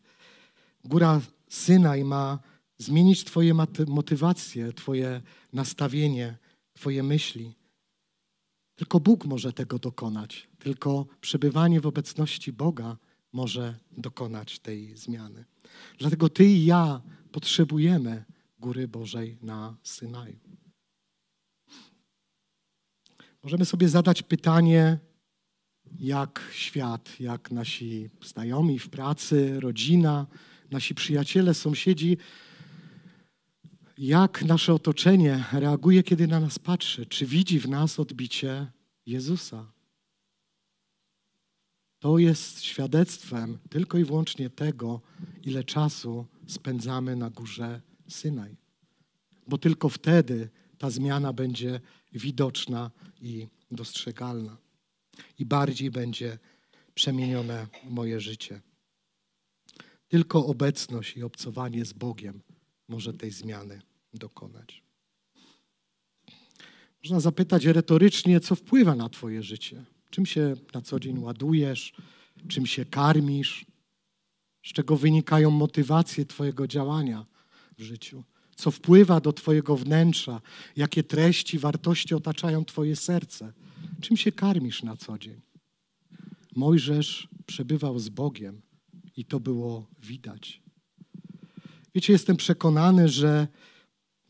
Góra 0.84 1.22
Synaj 1.50 2.04
ma 2.04 2.40
zmienić 2.78 3.24
Twoje 3.24 3.54
motywacje, 3.88 4.74
Twoje 4.74 5.22
nastawienie, 5.54 6.38
Twoje 6.74 7.04
myśli. 7.04 7.56
Tylko 8.76 9.00
Bóg 9.00 9.26
może 9.26 9.54
tego 9.54 9.80
dokonać. 9.80 10.48
Tylko 10.60 11.06
przebywanie 11.22 11.82
w 11.82 11.88
obecności 11.88 12.54
Boga 12.54 12.98
może 13.34 13.80
dokonać 13.98 14.60
tej 14.60 14.98
zmiany. 14.98 15.46
Dlatego 16.00 16.30
Ty 16.30 16.46
i 16.46 16.66
ja 16.66 17.02
potrzebujemy 17.32 18.26
góry 18.60 18.88
Bożej 18.88 19.38
na 19.42 19.78
Synaju. 19.84 20.40
Możemy 23.44 23.66
sobie 23.66 23.90
zadać 23.90 24.24
pytanie, 24.24 25.00
jak 26.00 26.50
świat, 26.52 27.20
jak 27.20 27.52
nasi 27.52 28.10
znajomi 28.24 28.80
w 28.80 28.90
pracy, 28.90 29.60
rodzina, 29.60 30.28
nasi 30.72 30.96
przyjaciele, 30.96 31.54
sąsiedzi 31.54 32.18
jak 33.98 34.44
nasze 34.44 34.74
otoczenie 34.74 35.46
reaguje, 35.52 36.04
kiedy 36.04 36.28
na 36.28 36.40
nas 36.40 36.60
patrzy. 36.60 37.06
Czy 37.06 37.26
widzi 37.26 37.60
w 37.60 37.70
nas 37.70 38.00
odbicie 38.00 38.72
Jezusa? 39.06 39.72
To 42.00 42.18
jest 42.18 42.64
świadectwem 42.64 43.60
tylko 43.70 43.98
i 43.98 44.04
wyłącznie 44.04 44.50
tego, 44.50 45.02
ile 45.44 45.64
czasu 45.64 46.26
spędzamy 46.48 47.16
na 47.16 47.30
górze 47.30 47.82
Synaj. 48.08 48.58
Bo 49.48 49.58
tylko 49.58 49.90
wtedy 49.90 50.50
ta 50.78 50.90
zmiana 50.90 51.34
będzie 51.34 51.80
widoczna 52.14 52.92
i 53.22 53.48
dostrzegalna. 53.72 54.58
I 55.40 55.46
bardziej 55.46 55.92
będzie 55.92 56.40
przemienione 56.94 57.68
moje 57.84 58.20
życie. 58.20 58.62
Tylko 60.08 60.46
obecność 60.46 61.18
i 61.18 61.24
obcowanie 61.24 61.86
z 61.86 61.94
Bogiem 61.94 62.42
może 62.88 63.14
tej 63.14 63.32
zmiany 63.32 63.82
dokonać. 64.14 64.84
Można 67.04 67.20
zapytać 67.20 67.66
retorycznie, 67.66 68.40
co 68.40 68.56
wpływa 68.56 68.96
na 68.96 69.10
Twoje 69.10 69.44
życie? 69.44 69.86
Czym 70.10 70.26
się 70.26 70.56
na 70.74 70.82
co 70.82 71.00
dzień 71.00 71.20
ładujesz? 71.20 71.94
Czym 72.48 72.66
się 72.66 72.86
karmisz? 72.86 73.66
Z 74.66 74.74
czego 74.74 74.98
wynikają 74.98 75.52
motywacje 75.52 76.26
Twojego 76.26 76.68
działania 76.68 77.26
w 77.78 77.82
życiu? 77.82 78.24
Co 78.56 78.72
wpływa 78.72 79.22
do 79.22 79.34
Twojego 79.34 79.78
wnętrza? 79.78 80.42
Jakie 80.76 81.04
treści, 81.04 81.60
wartości 81.60 82.16
otaczają 82.16 82.66
Twoje 82.66 82.96
serce? 82.96 83.54
Czym 84.02 84.18
się 84.18 84.32
karmisz 84.32 84.84
na 84.84 84.98
co 84.98 85.18
dzień? 85.18 85.42
Mojżesz 86.56 87.28
przebywał 87.46 88.00
z 88.00 88.10
Bogiem 88.10 88.62
i 89.18 89.26
to 89.26 89.40
było 89.40 89.88
widać. 90.00 90.65
Wiecie, 91.96 92.14
jestem 92.14 92.38
przekonany, 92.38 93.10
że 93.10 93.48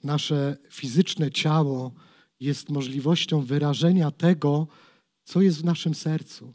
nasze 0.04 0.58
fizyczne 0.70 1.32
ciało 1.32 1.94
jest 2.40 2.70
możliwością 2.70 3.42
wyrażenia 3.42 4.12
tego, 4.12 4.68
co 5.24 5.42
jest 5.42 5.62
w 5.62 5.64
naszym 5.64 5.96
sercu. 5.96 6.54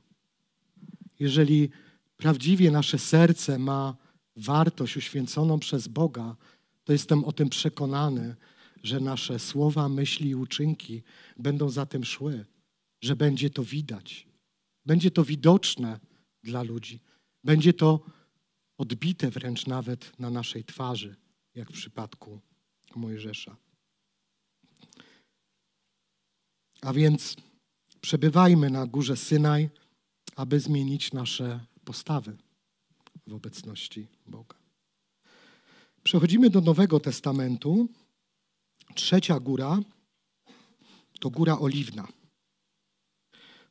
Jeżeli 1.19 1.71
prawdziwie 2.17 2.71
nasze 2.71 2.99
serce 2.99 3.59
ma 3.59 3.97
wartość 4.37 4.97
uświęconą 4.97 5.59
przez 5.59 5.89
Boga, 5.89 6.37
to 6.85 6.93
jestem 6.93 7.25
o 7.25 7.33
tym 7.33 7.49
przekonany, 7.49 8.37
że 8.83 9.01
nasze 9.01 9.39
słowa, 9.39 9.89
myśli 9.89 10.29
i 10.29 10.35
uczynki 10.35 11.03
będą 11.37 11.69
za 11.69 11.87
tym 11.87 12.05
szły, 12.05 12.45
że 13.01 13.17
będzie 13.17 13.51
to 13.51 13.65
widać. 13.65 14.27
Będzie 14.87 15.11
to 15.11 15.25
widoczne 15.25 16.01
dla 16.43 16.63
ludzi. 16.63 17.01
Będzie 17.45 17.73
to 17.73 18.01
odbite 18.81 19.31
wręcz 19.31 19.67
nawet 19.67 20.19
na 20.19 20.31
naszej 20.31 20.65
twarzy, 20.65 21.17
jak 21.55 21.69
w 21.71 21.73
przypadku 21.73 22.41
Mojżesza. 22.97 23.57
A 26.81 26.93
więc 26.93 27.37
przebywajmy 28.01 28.71
na 28.71 28.87
górze 28.87 29.17
Synaj, 29.17 29.71
aby 30.37 30.61
zmienić 30.61 31.13
nasze 31.13 31.61
postawy 31.85 32.37
w 33.27 33.35
obecności 33.35 34.09
Boga. 34.27 34.57
Przechodzimy 36.03 36.51
do 36.51 36.61
Nowego 36.61 37.01
Testamentu. 37.01 37.89
Trzecia 38.95 39.41
góra 39.41 39.79
to 41.21 41.31
Góra 41.31 41.59
Oliwna. 41.59 42.09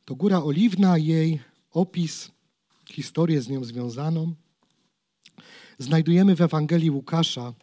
To 0.06 0.16
Góra 0.16 0.44
Oliwna, 0.44 0.98
jej 0.98 1.40
opis, 1.72 2.32
historię 2.86 3.42
z 3.42 3.50
nią 3.50 3.64
związaną 3.64 4.36
znajdujemy 5.80 6.36
w 6.36 6.42
Ewangelii 6.42 6.90
Łukasza 6.90 7.54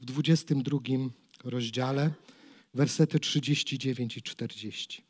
w 0.00 0.04
22 0.04 0.78
rozdziale, 1.44 2.10
wersety 2.74 3.20
39 3.20 4.16
i 4.16 4.22
40. 4.22 5.02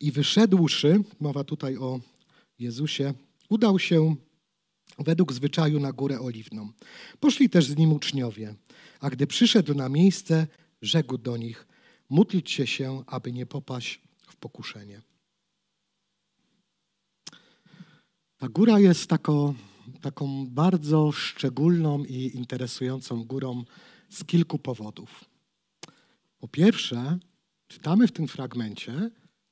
I 0.00 0.12
wyszedłszy, 0.12 1.02
mowa 1.20 1.44
tutaj 1.44 1.76
o 1.76 2.00
Jezusie, 2.58 3.14
udał 3.48 3.78
się 3.78 4.16
według 4.98 5.32
zwyczaju 5.32 5.80
na 5.80 5.92
górę 5.92 6.20
oliwną. 6.20 6.72
Poszli 7.20 7.50
też 7.50 7.66
z 7.66 7.76
nim 7.76 7.92
uczniowie, 7.92 8.54
a 9.00 9.10
gdy 9.10 9.26
przyszedł 9.26 9.74
na 9.74 9.88
miejsce, 9.88 10.46
rzekł 10.82 11.18
do 11.18 11.36
nich: 11.36 11.66
Módlcie 12.10 12.66
się, 12.66 13.04
aby 13.06 13.32
nie 13.32 13.46
popaść 13.46 14.00
w 14.26 14.36
pokuszenie. 14.36 15.07
Ta 18.38 18.48
góra 18.48 18.80
jest 18.80 19.06
taką, 19.10 19.54
taką 20.00 20.46
bardzo 20.46 21.12
szczególną 21.12 22.04
i 22.04 22.36
interesującą 22.36 23.24
górą 23.24 23.64
z 24.08 24.24
kilku 24.24 24.58
powodów. 24.58 25.24
Po 26.38 26.48
pierwsze, 26.48 27.18
czytamy 27.68 28.06
w 28.06 28.12
tym 28.12 28.28
fragmencie, 28.28 29.10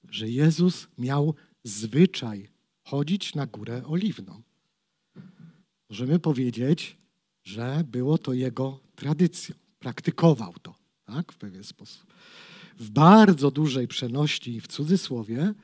że 0.08 0.30
Jezus 0.30 0.88
miał 0.98 1.34
zwyczaj 1.64 2.48
chodzić 2.84 3.34
na 3.34 3.46
górę 3.46 3.82
oliwną. 3.86 4.42
Możemy 5.90 6.18
powiedzieć, 6.18 6.96
że 7.44 7.84
było 7.86 8.18
to 8.18 8.32
jego 8.32 8.80
tradycją, 8.96 9.54
praktykował 9.78 10.54
to 10.62 10.74
tak, 11.04 11.32
w 11.32 11.36
pewien 11.36 11.64
sposób. 11.64 12.14
W 12.78 12.90
bardzo 12.90 13.50
dużej 13.50 13.88
przenośni, 13.88 14.60
w 14.60 14.66
cudzysłowie, 14.66 15.54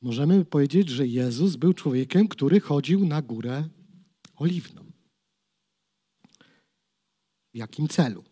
możemy 0.00 0.44
powiedzieć, 0.44 0.88
że 0.88 1.06
Jezus 1.06 1.56
był 1.56 1.72
człowiekiem, 1.72 2.28
który 2.28 2.60
chodził 2.60 3.06
na 3.06 3.22
górę 3.22 3.68
oliwną. 4.36 4.84
W 7.54 7.56
jakim 7.56 7.88
celu? 7.88 8.24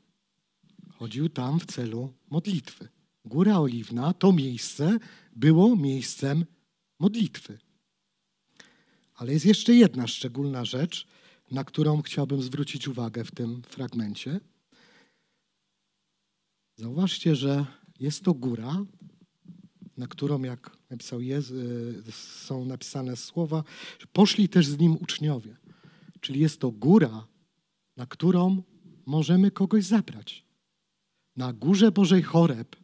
Chodził 0.90 1.28
tam 1.28 1.60
w 1.60 1.66
celu 1.66 2.12
modlitwy. 2.30 2.88
Góra 3.24 3.58
Oliwna, 3.58 4.12
to 4.12 4.32
miejsce 4.32 4.98
było 5.36 5.76
miejscem 5.76 6.44
modlitwy. 6.98 7.58
Ale 9.14 9.32
jest 9.32 9.46
jeszcze 9.46 9.74
jedna 9.74 10.06
szczególna 10.06 10.64
rzecz, 10.64 11.06
na 11.50 11.64
którą 11.64 12.02
chciałbym 12.02 12.42
zwrócić 12.42 12.88
uwagę 12.88 13.24
w 13.24 13.30
tym 13.30 13.62
fragmencie. 13.62 14.40
Zauważcie, 16.76 17.36
że 17.36 17.66
jest 18.00 18.24
to 18.24 18.34
góra, 18.34 18.84
na 19.96 20.06
którą, 20.06 20.42
jak 20.42 20.76
napisał 20.94 21.20
Jezus, 21.20 22.14
są 22.14 22.64
napisane 22.64 23.16
słowa, 23.16 23.64
poszli 24.12 24.48
też 24.48 24.66
z 24.66 24.78
nim 24.78 24.96
uczniowie. 24.96 25.56
Czyli 26.20 26.40
jest 26.40 26.60
to 26.60 26.70
góra, 26.70 27.26
na 27.96 28.06
którą 28.06 28.62
możemy 29.06 29.50
kogoś 29.50 29.84
zabrać. 29.84 30.44
Na 31.36 31.52
górze 31.52 31.92
Bożej 31.92 32.22
Choreb 32.22 32.76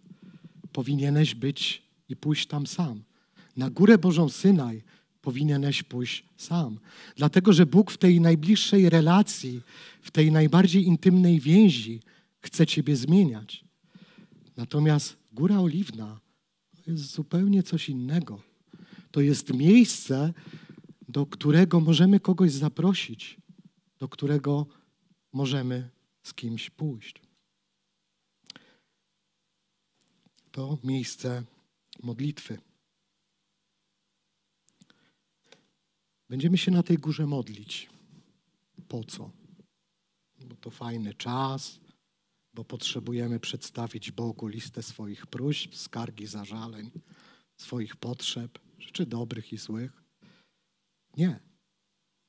powinieneś 0.72 1.34
być 1.34 1.82
i 2.08 2.16
pójść 2.16 2.46
tam 2.46 2.66
sam. 2.66 3.02
Na 3.56 3.70
górę 3.70 3.98
Bożą 3.98 4.28
Synaj 4.28 4.82
powinieneś 5.22 5.82
pójść 5.82 6.24
sam. 6.36 6.78
Dlatego, 7.16 7.52
że 7.52 7.66
Bóg 7.66 7.90
w 7.90 7.98
tej 7.98 8.20
najbliższej 8.20 8.90
relacji, 8.90 9.62
w 10.02 10.10
tej 10.10 10.32
najbardziej 10.32 10.86
intymnej 10.86 11.40
więzi 11.40 12.00
chce 12.40 12.66
Ciebie 12.66 12.96
zmieniać. 12.96 13.64
Natomiast 14.56 15.16
Góra 15.32 15.60
Oliwna 15.60 16.20
to 16.90 16.94
jest 16.94 17.12
zupełnie 17.12 17.62
coś 17.62 17.88
innego. 17.88 18.42
To 19.10 19.20
jest 19.20 19.54
miejsce, 19.54 20.32
do 21.08 21.26
którego 21.26 21.80
możemy 21.80 22.20
kogoś 22.20 22.52
zaprosić, 22.52 23.36
do 23.98 24.08
którego 24.08 24.66
możemy 25.32 25.90
z 26.22 26.34
kimś 26.34 26.70
pójść. 26.70 27.22
To 30.50 30.78
miejsce 30.84 31.44
modlitwy. 32.02 32.58
Będziemy 36.28 36.58
się 36.58 36.70
na 36.70 36.82
tej 36.82 36.98
górze 36.98 37.26
modlić. 37.26 37.90
Po 38.88 39.04
co? 39.04 39.30
Bo 40.46 40.56
to 40.56 40.70
fajny 40.70 41.14
czas, 41.14 41.80
bo 42.54 42.64
potrzebujemy 42.64 43.40
przedstawić 43.40 44.10
Bogu 44.10 44.46
listę 44.46 44.82
swoich 44.82 45.26
próśb, 45.26 45.74
skargi, 45.74 46.26
zażaleń, 46.26 46.90
swoich 47.56 47.96
potrzeb, 47.96 48.58
rzeczy 48.78 49.06
dobrych 49.06 49.52
i 49.52 49.56
złych. 49.56 50.02
Nie. 51.16 51.40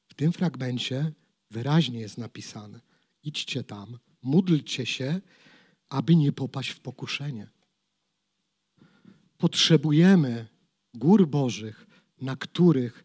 W 0.08 0.14
tym 0.14 0.32
fragmencie 0.32 1.12
wyraźnie 1.52 2.00
jest 2.00 2.18
napisane: 2.18 2.82
idźcie 3.24 3.64
tam, 3.64 4.00
módlcie 4.22 4.86
się, 4.86 5.22
aby 5.90 6.16
nie 6.16 6.32
popaść 6.32 6.70
w 6.70 6.80
pokuszenie. 6.80 7.50
Potrzebujemy 9.38 10.48
gór 10.94 11.28
Bożych, 11.28 11.88
na 12.22 12.36
których 12.36 13.04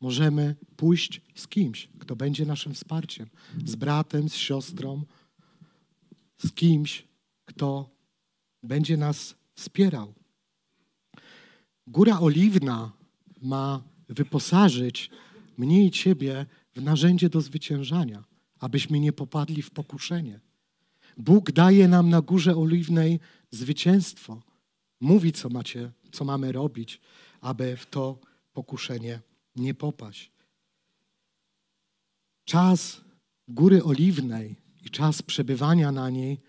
możemy 0.00 0.56
pójść 0.76 1.20
z 1.34 1.48
kimś, 1.48 1.88
kto 1.98 2.16
będzie 2.16 2.46
naszym 2.46 2.74
wsparciem, 2.74 3.30
z 3.64 3.74
bratem, 3.76 4.28
z 4.28 4.34
siostrą, 4.34 5.04
z 6.42 6.52
kimś, 6.52 7.04
kto 7.44 7.90
będzie 8.62 8.96
nas 8.96 9.34
wspierał. 9.54 10.14
Góra 11.86 12.20
Oliwna 12.20 12.92
ma 13.42 13.82
wyposażyć 14.08 15.10
mnie 15.56 15.86
i 15.86 15.90
Ciebie 15.90 16.46
w 16.74 16.82
narzędzie 16.82 17.28
do 17.28 17.40
zwyciężania, 17.40 18.24
abyśmy 18.58 19.00
nie 19.00 19.12
popadli 19.12 19.62
w 19.62 19.70
pokuszenie. 19.70 20.40
Bóg 21.16 21.52
daje 21.52 21.88
nam 21.88 22.08
na 22.08 22.20
Górze 22.20 22.56
Oliwnej 22.56 23.20
zwycięstwo. 23.50 24.42
Mówi, 25.00 25.32
co, 25.32 25.48
macie, 25.48 25.92
co 26.12 26.24
mamy 26.24 26.52
robić, 26.52 27.00
aby 27.40 27.76
w 27.76 27.86
to 27.86 28.18
pokuszenie 28.52 29.20
nie 29.56 29.74
popaść. 29.74 30.32
Czas 32.44 33.00
Góry 33.48 33.84
Oliwnej 33.84 34.56
i 34.84 34.90
czas 34.90 35.22
przebywania 35.22 35.92
na 35.92 36.10
niej 36.10 36.40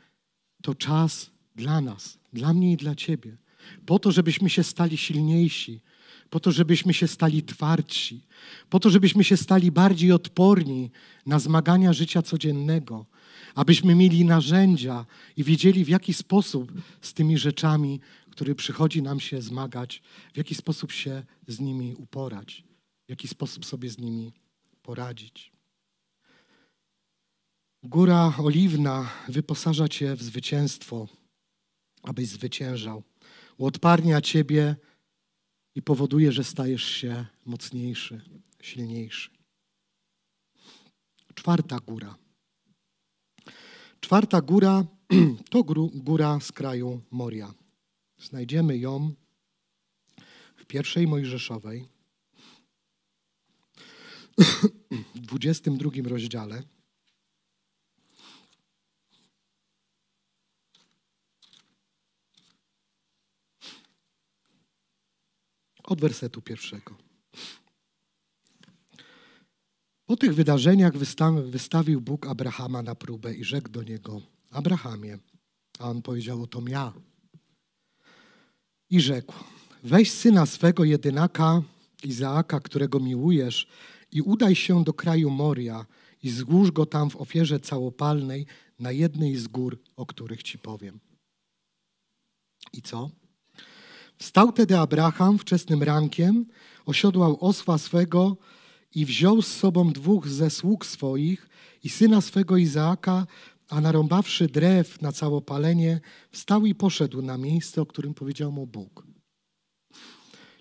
to 0.62 0.76
czas 0.76 1.32
dla 1.56 1.82
nas, 1.82 2.18
dla 2.34 2.54
mnie 2.54 2.74
i 2.74 2.78
dla 2.78 2.96
Ciebie. 2.96 3.38
Po 3.86 4.00
to, 4.00 4.12
żebyśmy 4.12 4.50
się 4.50 4.64
stali 4.64 4.98
silniejsi, 4.98 5.82
po 6.30 6.40
to, 6.40 6.52
żebyśmy 6.52 6.94
się 6.94 7.08
stali 7.08 7.44
twardsi, 7.44 8.22
po 8.70 8.80
to, 8.80 8.90
żebyśmy 8.90 9.24
się 9.24 9.38
stali 9.38 9.72
bardziej 9.72 10.12
odporni 10.12 10.92
na 11.26 11.40
zmagania 11.40 11.94
życia 11.94 12.22
codziennego, 12.22 13.06
abyśmy 13.56 13.96
mieli 13.96 14.26
narzędzia 14.26 15.06
i 15.38 15.44
wiedzieli, 15.44 15.86
w 15.86 15.90
jaki 15.90 16.14
sposób 16.14 16.72
z 17.02 17.14
tymi 17.14 17.38
rzeczami, 17.38 18.00
które 18.32 18.56
przychodzi 18.56 19.02
nam 19.02 19.20
się 19.20 19.42
zmagać, 19.42 20.02
w 20.34 20.38
jaki 20.38 20.56
sposób 20.56 20.92
się 20.92 21.24
z 21.48 21.60
nimi 21.60 21.96
uporać, 21.96 22.64
w 23.06 23.10
jaki 23.10 23.28
sposób 23.28 23.66
sobie 23.66 23.90
z 23.90 23.98
nimi 23.98 24.34
poradzić. 24.82 25.53
Góra 27.86 28.34
Oliwna 28.38 29.10
wyposaża 29.28 29.88
Cię 29.88 30.16
w 30.16 30.24
zwycięstwo, 30.24 31.08
abyś 32.04 32.28
zwyciężał. 32.28 33.04
Uodparnia 33.58 34.22
Ciebie 34.22 34.76
i 35.76 35.82
powoduje, 35.82 36.32
że 36.32 36.44
stajesz 36.44 36.84
się 36.84 37.26
mocniejszy, 37.46 38.22
silniejszy. 38.62 39.30
Czwarta 41.36 41.80
góra. 41.80 42.16
Czwarta 44.00 44.42
góra 44.42 44.86
to 45.50 45.64
góra 45.94 46.40
z 46.40 46.52
kraju 46.52 47.02
Moria. 47.12 47.54
Znajdziemy 48.18 48.78
ją 48.78 49.14
w 50.56 50.66
pierwszej 50.66 51.08
Mojżeszowej, 51.08 51.88
w 55.16 55.20
22 55.20 55.92
rozdziale. 56.06 56.64
Od 65.84 66.02
wersetu 66.02 66.42
pierwszego. 66.42 66.96
Po 70.06 70.18
tych 70.18 70.36
wydarzeniach 70.36 70.94
wystawił 71.46 72.02
Bóg 72.02 72.28
Abrahama 72.28 72.82
na 72.82 72.96
próbę 72.96 73.34
i 73.34 73.44
rzekł 73.44 73.70
do 73.70 73.84
niego: 73.84 74.22
Abrahamie, 74.52 75.18
a 75.80 75.90
on 75.90 76.02
powiedział: 76.02 76.44
Oto 76.44 76.62
ja. 76.68 76.94
I 78.90 79.02
rzekł: 79.02 79.34
Weź 79.84 80.12
syna 80.12 80.46
swego 80.46 80.84
jedynaka, 80.84 81.62
Izaaka, 82.04 82.60
którego 82.60 83.00
miłujesz, 83.00 83.68
i 84.12 84.22
udaj 84.22 84.56
się 84.56 84.84
do 84.84 84.94
kraju 84.94 85.30
Moria 85.30 85.86
i 86.24 86.30
złóż 86.30 86.72
go 86.72 86.86
tam 86.86 87.10
w 87.10 87.16
ofierze 87.16 87.60
całopalnej 87.60 88.46
na 88.80 88.92
jednej 88.92 89.38
z 89.38 89.48
gór, 89.48 89.80
o 89.96 90.06
których 90.06 90.44
ci 90.44 90.58
powiem. 90.58 91.00
I 92.74 92.82
co? 92.82 93.10
Wstał 94.24 94.52
tedy 94.52 94.78
Abraham 94.78 95.38
wczesnym 95.38 95.84
rankiem, 95.84 96.46
osiodłał 96.86 97.38
osła 97.40 97.78
swego 97.78 98.38
i 98.96 99.06
wziął 99.06 99.42
z 99.42 99.48
sobą 99.48 99.92
dwóch 99.92 100.28
ze 100.28 100.50
sług 100.50 100.86
swoich 100.86 101.50
i 101.84 101.90
syna 101.90 102.22
swego 102.22 102.58
Izaaka, 102.58 103.28
a 103.70 103.82
narąbawszy 103.82 104.48
drew 104.48 105.02
na 105.02 105.12
całopalenie, 105.12 106.02
wstał 106.32 106.66
i 106.66 106.76
poszedł 106.76 107.22
na 107.22 107.38
miejsce, 107.38 107.82
o 107.82 107.86
którym 107.86 108.14
powiedział 108.14 108.52
mu 108.52 108.68
Bóg. 108.68 109.08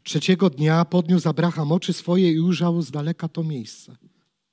Trzeciego 0.02 0.50
dnia 0.50 0.84
podniósł 0.84 1.28
Abraham 1.28 1.72
oczy 1.72 1.92
swoje 1.92 2.32
i 2.32 2.40
ujrzał 2.40 2.82
z 2.82 2.90
daleka 2.90 3.28
to 3.28 3.44
miejsce. 3.44 3.96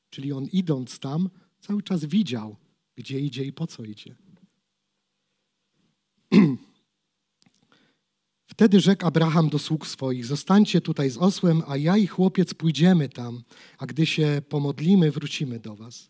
Czyli 0.09 0.33
on 0.33 0.45
idąc 0.45 0.99
tam, 0.99 1.29
cały 1.59 1.83
czas 1.83 2.05
widział, 2.05 2.55
gdzie 2.95 3.19
idzie 3.19 3.43
i 3.45 3.53
po 3.53 3.67
co 3.67 3.83
idzie. 3.83 4.15
Wtedy 8.59 8.79
rzekł 8.79 9.05
Abraham 9.05 9.49
do 9.49 9.59
sług 9.59 9.87
swoich: 9.87 10.25
Zostańcie 10.25 10.81
tutaj 10.81 11.09
z 11.09 11.17
osłem, 11.17 11.63
a 11.67 11.77
ja 11.77 11.97
i 11.97 12.07
chłopiec 12.07 12.53
pójdziemy 12.53 13.09
tam, 13.09 13.43
a 13.77 13.85
gdy 13.85 14.05
się 14.05 14.41
pomodlimy, 14.49 15.11
wrócimy 15.11 15.59
do 15.59 15.75
was. 15.75 16.09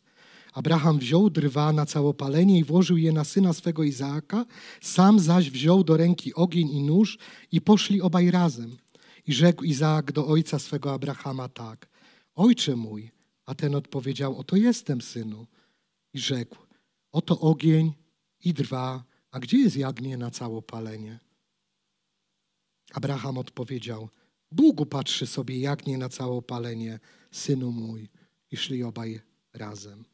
Abraham 0.53 0.99
wziął 0.99 1.29
drwa 1.29 1.73
na 1.73 1.85
całopalenie 1.85 2.59
i 2.59 2.63
włożył 2.63 2.97
je 2.97 3.11
na 3.11 3.23
syna 3.23 3.53
swego 3.53 3.83
Izaaka, 3.83 4.45
sam 4.81 5.19
zaś 5.19 5.51
wziął 5.51 5.83
do 5.83 5.97
ręki 5.97 6.33
ogień 6.33 6.69
i 6.69 6.83
nóż 6.83 7.17
i 7.51 7.61
poszli 7.61 8.01
obaj 8.01 8.31
razem. 8.31 8.77
I 9.27 9.33
rzekł 9.33 9.63
Izaak 9.63 10.11
do 10.11 10.27
ojca 10.27 10.59
swego 10.59 10.93
Abrahama 10.93 11.49
tak: 11.49 11.89
Ojcze 12.35 12.75
mój, 12.75 13.11
a 13.45 13.55
ten 13.55 13.75
odpowiedział: 13.75 14.37
Oto 14.37 14.55
jestem, 14.55 15.01
synu. 15.01 15.47
I 16.13 16.19
rzekł: 16.19 16.57
Oto 17.11 17.39
ogień 17.39 17.93
i 18.43 18.53
drwa, 18.53 19.03
a 19.31 19.39
gdzie 19.39 19.57
jest 19.57 19.77
jagnię 19.77 20.17
na 20.17 20.31
całopalenie? 20.31 21.28
Abraham 22.93 23.37
odpowiedział: 23.37 24.09
Bóg 24.51 24.89
patrzy 24.89 25.27
sobie 25.27 25.59
jagnię 25.59 25.97
na 25.97 26.09
całopalenie, 26.09 26.99
synu 27.31 27.71
mój. 27.71 28.09
I 28.51 28.57
szli 28.57 28.83
obaj 28.83 29.21
razem. 29.53 30.05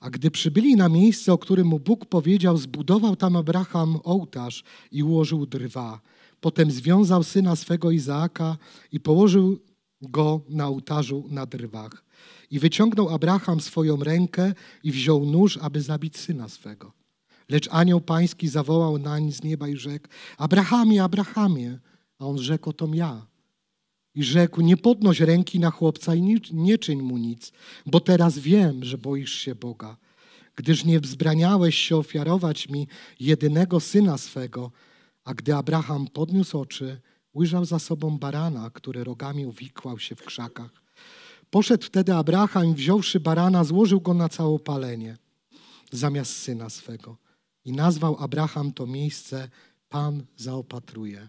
A 0.00 0.10
gdy 0.10 0.30
przybyli 0.30 0.76
na 0.76 0.88
miejsce, 0.88 1.32
o 1.32 1.38
którym 1.38 1.66
mu 1.66 1.78
Bóg 1.78 2.06
powiedział, 2.06 2.56
zbudował 2.56 3.16
tam 3.16 3.36
Abraham 3.36 3.98
ołtarz 4.04 4.64
i 4.92 5.02
ułożył 5.02 5.46
drwa. 5.46 6.00
Potem 6.40 6.70
związał 6.70 7.22
syna 7.22 7.56
swego 7.56 7.90
Izaaka 7.90 8.56
i 8.92 9.00
położył 9.00 9.58
go 10.02 10.40
na 10.48 10.66
ołtarzu 10.68 11.24
na 11.30 11.46
drwach. 11.46 12.04
I 12.50 12.58
wyciągnął 12.58 13.08
Abraham 13.08 13.60
swoją 13.60 13.96
rękę 13.96 14.54
i 14.82 14.92
wziął 14.92 15.26
nóż, 15.26 15.58
aby 15.62 15.82
zabić 15.82 16.16
syna 16.16 16.48
swego. 16.48 16.97
Lecz 17.48 17.68
anioł 17.70 18.00
pański 18.00 18.48
zawołał 18.48 18.98
nań 18.98 19.32
z 19.32 19.42
nieba 19.42 19.68
i 19.68 19.76
rzekł: 19.76 20.08
Abrahamie, 20.38 21.02
Abrahamie. 21.02 21.78
A 22.18 22.26
on 22.26 22.38
rzekł: 22.38 22.70
Otom 22.70 22.94
ja. 22.94 23.26
I 24.14 24.24
rzekł: 24.24 24.60
Nie 24.60 24.76
podnoś 24.76 25.20
ręki 25.20 25.58
na 25.58 25.70
chłopca 25.70 26.14
i 26.14 26.22
nie, 26.22 26.36
nie 26.52 26.78
czyń 26.78 27.02
mu 27.02 27.16
nic, 27.16 27.52
bo 27.86 28.00
teraz 28.00 28.38
wiem, 28.38 28.84
że 28.84 28.98
boisz 28.98 29.32
się 29.32 29.54
Boga, 29.54 29.96
gdyż 30.56 30.84
nie 30.84 31.00
wzbraniałeś 31.00 31.78
się 31.78 31.96
ofiarować 31.96 32.68
mi 32.68 32.88
jedynego 33.20 33.80
syna 33.80 34.18
swego. 34.18 34.72
A 35.24 35.34
gdy 35.34 35.54
Abraham 35.54 36.06
podniósł 36.06 36.58
oczy, 36.58 37.00
ujrzał 37.32 37.64
za 37.64 37.78
sobą 37.78 38.18
barana, 38.18 38.70
który 38.70 39.04
rogami 39.04 39.46
uwikłał 39.46 39.98
się 39.98 40.14
w 40.14 40.22
krzakach. 40.22 40.82
Poszedł 41.50 41.84
wtedy 41.86 42.14
Abraham 42.14 42.66
i 42.66 42.74
wziąwszy 42.74 43.20
barana, 43.20 43.64
złożył 43.64 44.00
go 44.00 44.14
na 44.14 44.28
całopalenie 44.28 45.16
zamiast 45.90 46.36
syna 46.36 46.70
swego. 46.70 47.16
I 47.64 47.72
nazwał 47.72 48.16
Abraham 48.18 48.72
to 48.72 48.86
miejsce 48.86 49.48
Pan 49.88 50.24
zaopatruje. 50.36 51.28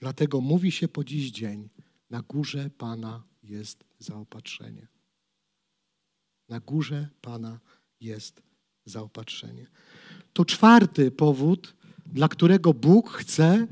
Dlatego 0.00 0.40
mówi 0.40 0.72
się 0.72 0.88
po 0.88 1.04
dziś 1.04 1.30
dzień, 1.30 1.68
na 2.10 2.22
górze 2.22 2.70
Pana 2.78 3.22
jest 3.42 3.84
zaopatrzenie. 3.98 4.88
Na 6.48 6.60
górze 6.60 7.08
Pana 7.20 7.60
jest 8.00 8.42
zaopatrzenie. 8.84 9.66
To 10.32 10.44
czwarty 10.44 11.10
powód, 11.10 11.74
dla 12.06 12.28
którego 12.28 12.74
Bóg 12.74 13.10
chce, 13.10 13.66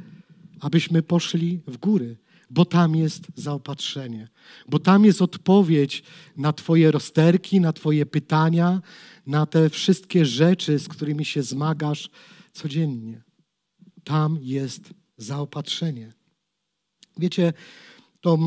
abyśmy 0.61 1.02
poszli 1.02 1.61
w 1.66 1.76
góry, 1.76 2.16
bo 2.50 2.64
tam 2.64 2.96
jest 2.96 3.26
zaopatrzenie, 3.34 4.28
bo 4.68 4.78
tam 4.78 5.04
jest 5.04 5.22
odpowiedź 5.22 6.02
na 6.37 6.52
Twoje 6.52 6.90
rozterki, 6.90 7.61
na 7.61 7.72
Twoje 7.72 8.06
pytania, 8.06 8.80
na 9.26 9.46
te 9.46 9.70
wszystkie 9.70 10.26
rzeczy, 10.26 10.78
z 10.78 10.88
którymi 10.88 11.24
się 11.24 11.42
zmagasz 11.42 12.11
codziennie. 12.52 13.22
Tam 14.04 14.38
jest 14.40 14.94
zaopatrzenie. 15.16 16.12
Wiecie, 17.18 17.52
to, 18.20 18.38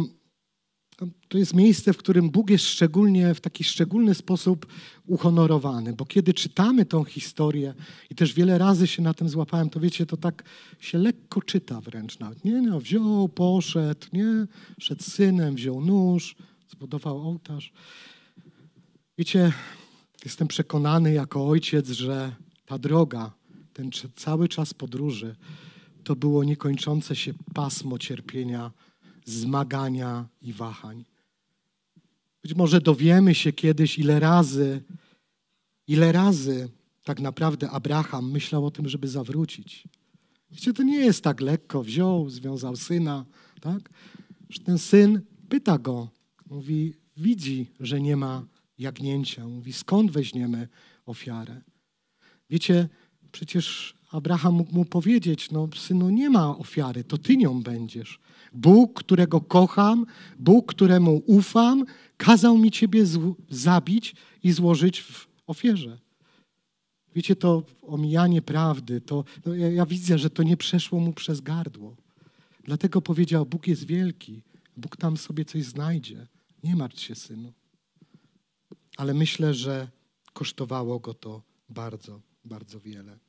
to 1.28 1.38
jest 1.38 1.54
miejsce, 1.54 1.94
w 1.94 1.98
którym 1.98 2.30
Bóg 2.30 2.50
jest 2.50 2.66
szczególnie, 2.66 3.34
w 3.34 3.42
taki 3.42 3.64
szczególny 3.64 4.16
sposób 4.16 4.66
uhonorowany, 5.08 5.94
bo 5.94 6.06
kiedy 6.06 6.34
czytamy 6.34 6.86
tą 6.86 7.04
historię 7.04 7.74
i 8.10 8.16
też 8.16 8.34
wiele 8.34 8.58
razy 8.58 8.88
się 8.88 9.02
na 9.02 9.14
tym 9.14 9.30
złapałem, 9.30 9.70
to 9.70 9.80
wiecie, 9.80 10.06
to 10.06 10.18
tak 10.18 10.44
się 10.80 10.98
lekko 10.98 11.42
czyta 11.42 11.82
wręcz 11.82 12.20
nawet. 12.20 12.46
Nie, 12.46 12.62
no, 12.62 12.80
wziął, 12.80 13.30
poszedł, 13.30 14.08
nie, 14.14 14.48
szedł 14.80 15.04
synem, 15.04 15.56
wziął 15.56 15.82
nóż, 15.82 16.36
zbudował 16.70 17.22
ołtarz. 17.22 17.74
Wiecie, 19.18 19.52
jestem 20.26 20.48
przekonany 20.48 21.14
jako 21.14 21.48
ojciec, 21.48 21.90
że 21.90 22.36
ta 22.66 22.78
droga, 22.78 23.32
ten 23.74 23.90
cały 24.16 24.48
czas 24.48 24.74
podróży, 24.74 25.36
to 26.04 26.16
było 26.16 26.44
niekończące 26.44 27.16
się 27.16 27.34
pasmo 27.54 28.00
cierpienia, 28.00 28.72
zmagania 29.26 30.28
i 30.42 30.54
wahań. 30.54 31.06
Być 32.44 32.54
może 32.56 32.82
dowiemy 32.82 33.36
się 33.36 33.54
kiedyś, 33.54 34.00
ile 34.00 34.20
razy, 34.20 34.82
ile 35.88 36.12
razy 36.12 36.70
tak 37.04 37.20
naprawdę 37.20 37.70
Abraham 37.70 38.32
myślał 38.32 38.66
o 38.66 38.72
tym, 38.72 38.90
żeby 38.90 39.08
zawrócić. 39.08 39.88
Wiecie, 40.52 40.74
to 40.74 40.84
nie 40.84 40.98
jest 41.00 41.24
tak 41.24 41.42
lekko. 41.42 41.84
Wziął, 41.84 42.30
związał 42.30 42.76
syna, 42.76 43.26
tak? 43.62 43.90
Ten 44.66 44.78
syn 44.78 45.22
pyta 45.50 45.78
go, 45.78 46.10
mówi, 46.50 46.94
widzi, 47.18 47.68
że 47.80 48.02
nie 48.02 48.18
ma 48.18 48.46
jagnięcia. 48.78 49.48
Mówi, 49.48 49.74
skąd 49.74 50.12
weźmiemy 50.12 50.68
ofiarę? 51.06 51.62
Wiecie, 52.50 52.90
przecież 53.32 53.94
Abraham 54.12 54.54
mógł 54.54 54.76
mu 54.76 54.86
powiedzieć, 54.86 55.52
no 55.52 55.70
synu, 55.76 56.10
nie 56.10 56.30
ma 56.30 56.58
ofiary, 56.58 57.04
to 57.04 57.18
ty 57.18 57.38
nią 57.38 57.64
będziesz. 57.64 58.20
Bóg, 58.54 59.00
którego 59.00 59.42
kocham, 59.42 60.06
Bóg, 60.40 60.74
któremu 60.74 61.24
ufam, 61.26 61.86
kazał 62.18 62.58
mi 62.58 62.72
ciebie 62.72 63.06
zabić 63.50 64.16
i 64.44 64.52
złożyć 64.52 65.02
w 65.02 65.28
ofierze. 65.48 66.00
Wiecie, 67.16 67.36
to 67.36 67.64
omijanie 67.82 68.42
prawdy, 68.42 69.02
to 69.02 69.24
no 69.46 69.56
ja, 69.56 69.70
ja 69.70 69.86
widzę, 69.86 70.18
że 70.18 70.30
to 70.30 70.44
nie 70.44 70.58
przeszło 70.58 71.00
mu 71.00 71.14
przez 71.14 71.42
gardło. 71.42 71.96
Dlatego 72.64 73.02
powiedział, 73.02 73.46
Bóg 73.46 73.68
jest 73.68 73.86
wielki, 73.86 74.42
Bóg 74.78 74.98
tam 74.98 75.18
sobie 75.18 75.46
coś 75.46 75.64
znajdzie. 75.64 76.28
Nie 76.64 76.76
martw 76.76 77.00
się, 77.00 77.16
synu. 77.16 77.54
Ale 78.98 79.14
myślę, 79.14 79.54
że 79.54 79.88
kosztowało 80.34 81.00
go 81.00 81.14
to 81.14 81.42
bardzo, 81.70 82.22
bardzo 82.46 82.80
wiele. 82.80 83.20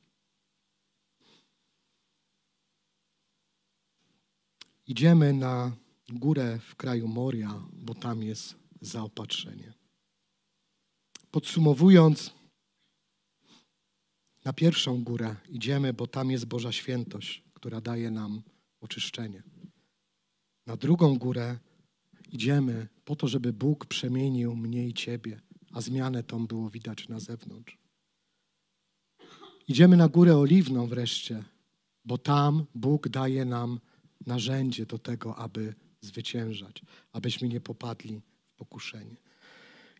Idziemy 4.87 5.33
na 5.33 5.75
górę 6.09 6.59
w 6.59 6.75
kraju 6.75 7.07
Moria, 7.07 7.63
bo 7.73 7.95
tam 7.95 8.23
jest 8.23 8.55
zaopatrzenie. 8.81 9.73
Podsumowując, 11.31 12.33
na 14.45 14.53
pierwszą 14.53 15.03
górę 15.03 15.35
idziemy, 15.49 15.93
bo 15.93 16.07
tam 16.07 16.31
jest 16.31 16.45
Boża 16.45 16.71
świętość, 16.71 17.43
która 17.53 17.81
daje 17.81 18.11
nam 18.11 18.41
oczyszczenie. 18.81 19.43
Na 20.65 20.77
drugą 20.77 21.17
górę 21.17 21.57
idziemy 22.31 22.87
po 23.05 23.15
to, 23.15 23.27
żeby 23.27 23.53
Bóg 23.53 23.85
przemienił 23.85 24.55
mnie 24.55 24.87
i 24.87 24.93
Ciebie, 24.93 25.41
a 25.71 25.81
zmianę 25.81 26.23
tą 26.23 26.47
było 26.47 26.69
widać 26.69 27.07
na 27.09 27.19
zewnątrz. 27.19 27.77
Idziemy 29.67 29.97
na 29.97 30.07
górę 30.07 30.37
oliwną 30.37 30.87
wreszcie, 30.87 31.43
bo 32.05 32.17
tam 32.17 32.65
Bóg 32.75 33.09
daje 33.09 33.45
nam 33.45 33.79
narzędzie 34.25 34.85
do 34.85 34.97
tego, 34.99 35.35
aby 35.35 35.75
zwyciężać, 36.01 36.81
abyśmy 37.11 37.47
nie 37.47 37.61
popadli 37.61 38.21
w 38.47 38.55
pokuszenie. 38.55 39.15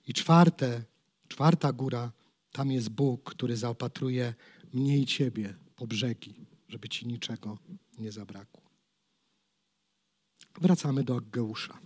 I 0.07 0.13
czwarte, 0.13 0.83
czwarta 1.27 1.73
góra, 1.73 2.11
tam 2.51 2.71
jest 2.71 2.89
Bóg, 2.89 3.29
który 3.31 3.57
zaopatruje 3.57 4.33
mnie 4.73 4.99
i 4.99 5.05
ciebie 5.05 5.55
po 5.75 5.87
brzegi, 5.87 6.45
żeby 6.67 6.89
ci 6.89 7.07
niczego 7.07 7.57
nie 7.97 8.11
zabrakło. 8.11 8.63
Wracamy 10.61 11.03
do 11.03 11.15
Aggeusza. 11.15 11.79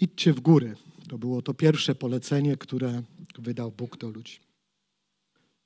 Idźcie 0.00 0.32
w 0.32 0.40
góry. 0.40 0.76
To 1.12 1.18
było 1.18 1.42
to 1.42 1.54
pierwsze 1.54 1.94
polecenie, 1.94 2.56
które 2.56 3.02
wydał 3.38 3.72
Bóg 3.72 3.96
do 3.96 4.08
ludzi. 4.10 4.38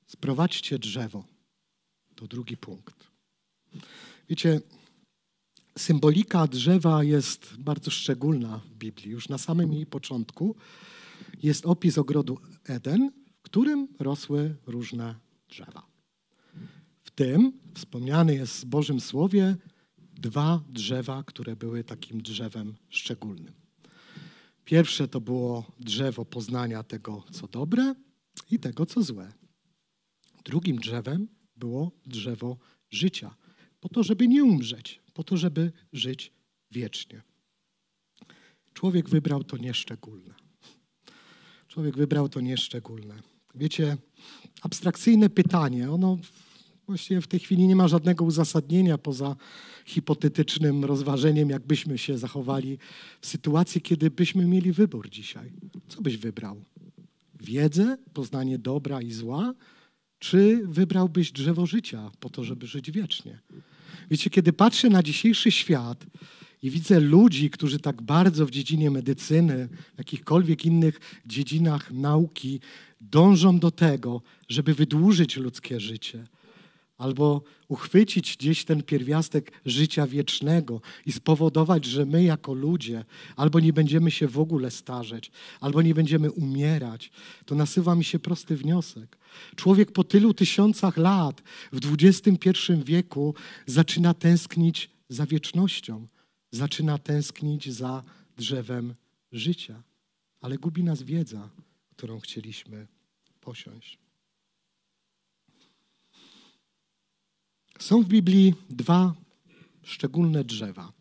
Sprowadźcie 0.07 0.79
drzewo. 0.79 1.25
To 2.15 2.27
drugi 2.27 2.57
punkt. 2.57 3.11
Wiecie, 4.29 4.61
symbolika 5.79 6.47
drzewa 6.47 7.05
jest 7.05 7.57
bardzo 7.59 7.91
szczególna 7.91 8.59
w 8.59 8.75
Biblii. 8.75 9.11
Już 9.11 9.29
na 9.29 9.39
samym 9.39 9.73
jej 9.73 9.87
początku 9.87 10.57
jest 11.43 11.67
opis 11.67 11.99
ogrodu 11.99 12.39
Eden, 12.65 13.11
w 13.39 13.43
którym 13.43 13.89
rosły 13.99 14.57
różne 14.67 15.15
drzewa. 15.49 15.87
W 17.05 17.11
tym 17.11 17.53
wspomniany 17.75 18.35
jest 18.35 18.63
w 18.63 18.65
Bożym 18.65 19.01
Słowie 19.01 19.57
dwa 19.99 20.65
drzewa, 20.69 21.23
które 21.23 21.57
były 21.57 21.85
takim 21.85 22.23
drzewem 22.23 22.75
szczególnym. 22.89 23.66
Pierwsze 24.67 25.09
to 25.09 25.21
było 25.21 25.73
drzewo 25.81 26.25
poznania 26.25 26.83
tego, 26.83 27.25
co 27.33 27.49
dobre 27.49 27.95
i 28.51 28.59
tego, 28.59 28.87
co 28.87 29.03
złe. 29.03 29.33
Drugim 30.45 30.77
drzewem 30.77 31.29
było 31.57 31.91
drzewo 32.07 32.57
życia, 32.91 33.35
po 33.81 33.89
to, 33.89 34.03
żeby 34.03 34.29
nie 34.29 34.45
umrzeć, 34.45 35.01
po 35.15 35.25
to, 35.25 35.37
żeby 35.37 35.73
żyć 35.93 36.33
wiecznie. 36.71 37.23
Człowiek 38.73 39.09
wybrał 39.09 39.45
to 39.45 39.57
nieszczególne. 39.57 40.35
Człowiek 41.69 41.97
wybrał 41.97 42.29
to 42.29 42.41
nieszczególne. 42.41 43.23
Wiecie, 43.55 43.97
abstrakcyjne 44.63 45.31
pytanie, 45.31 45.91
ono 45.91 46.19
właściwie 46.87 47.21
w 47.21 47.27
tej 47.27 47.41
chwili 47.41 47.67
nie 47.67 47.77
ma 47.77 47.89
żadnego 47.89 48.25
uzasadnienia 48.25 48.99
poza 48.99 49.37
hipotetycznym 49.85 50.85
rozważeniem, 50.85 51.51
jakbyśmy 51.51 51.99
się 51.99 52.19
zachowali 52.19 52.79
w 53.21 53.27
sytuacji, 53.27 53.81
kiedy 53.81 54.11
byśmy 54.11 54.47
mieli 54.47 54.73
wybór 54.73 55.11
dzisiaj. 55.11 55.53
Co 55.89 56.03
byś 56.03 56.17
wybrał? 56.17 56.63
Wiedzę, 57.41 57.97
poznanie 58.13 58.59
dobra 58.59 59.03
i 59.03 59.13
zła, 59.13 59.55
czy 60.19 60.61
wybrałbyś 60.65 61.33
drzewo 61.33 61.67
życia 61.67 62.11
po 62.21 62.31
to, 62.31 62.45
żeby 62.45 62.67
żyć 62.67 62.91
wiecznie? 62.91 63.39
Wiecie, 64.11 64.31
kiedy 64.31 64.53
patrzę 64.53 64.91
na 64.91 65.03
dzisiejszy 65.03 65.51
świat 65.51 66.07
i 66.63 66.71
widzę 66.71 67.01
ludzi, 67.01 67.51
którzy 67.51 67.79
tak 67.79 68.03
bardzo 68.03 68.47
w 68.47 68.51
dziedzinie 68.51 68.91
medycyny, 68.91 69.69
w 69.95 69.99
jakichkolwiek 69.99 70.65
innych 70.65 71.01
dziedzinach 71.27 71.93
nauki 71.93 72.61
dążą 73.01 73.59
do 73.59 73.71
tego, 73.71 74.23
żeby 74.49 74.75
wydłużyć 74.75 75.37
ludzkie 75.37 75.81
życie, 75.81 76.25
albo 76.99 77.43
uchwycić 77.69 78.37
gdzieś 78.37 78.65
ten 78.65 78.83
pierwiastek 78.83 79.53
życia 79.67 80.07
wiecznego 80.07 80.81
i 81.07 81.13
spowodować, 81.13 81.85
że 81.85 82.07
my 82.07 82.25
jako 82.25 82.55
ludzie 82.55 83.05
albo 83.37 83.61
nie 83.61 83.73
będziemy 83.73 84.11
się 84.11 84.29
w 84.29 84.39
ogóle 84.39 84.71
starzeć, 84.71 85.31
albo 85.61 85.83
nie 85.83 85.95
będziemy 85.95 86.33
umierać, 86.33 87.11
to 87.45 87.55
nasuwa 87.55 87.95
mi 87.95 88.05
się 88.05 88.19
prosty 88.19 88.57
wniosek. 88.57 89.19
Człowiek 89.57 89.93
po 89.93 90.05
tylu 90.05 90.35
tysiącach 90.35 90.97
lat 90.97 91.43
w 91.73 91.81
XXI 91.93 92.51
wieku 92.85 93.35
zaczyna 93.67 94.15
tęsknić 94.15 94.91
za 95.09 95.27
wiecznością, 95.27 96.07
zaczyna 96.51 96.99
tęsknić 96.99 97.73
za 97.73 98.03
drzewem 98.37 98.95
życia, 99.33 99.83
ale 100.41 100.59
gubi 100.59 100.85
nas 100.85 101.03
wiedza, 101.03 101.49
którą 101.97 102.21
chcieliśmy 102.21 102.87
posiąść. 103.41 104.06
Są 107.79 108.03
w 108.03 108.09
Biblii 108.09 108.55
dwa 108.71 109.15
szczególne 109.83 110.45
drzewa, 110.45 110.93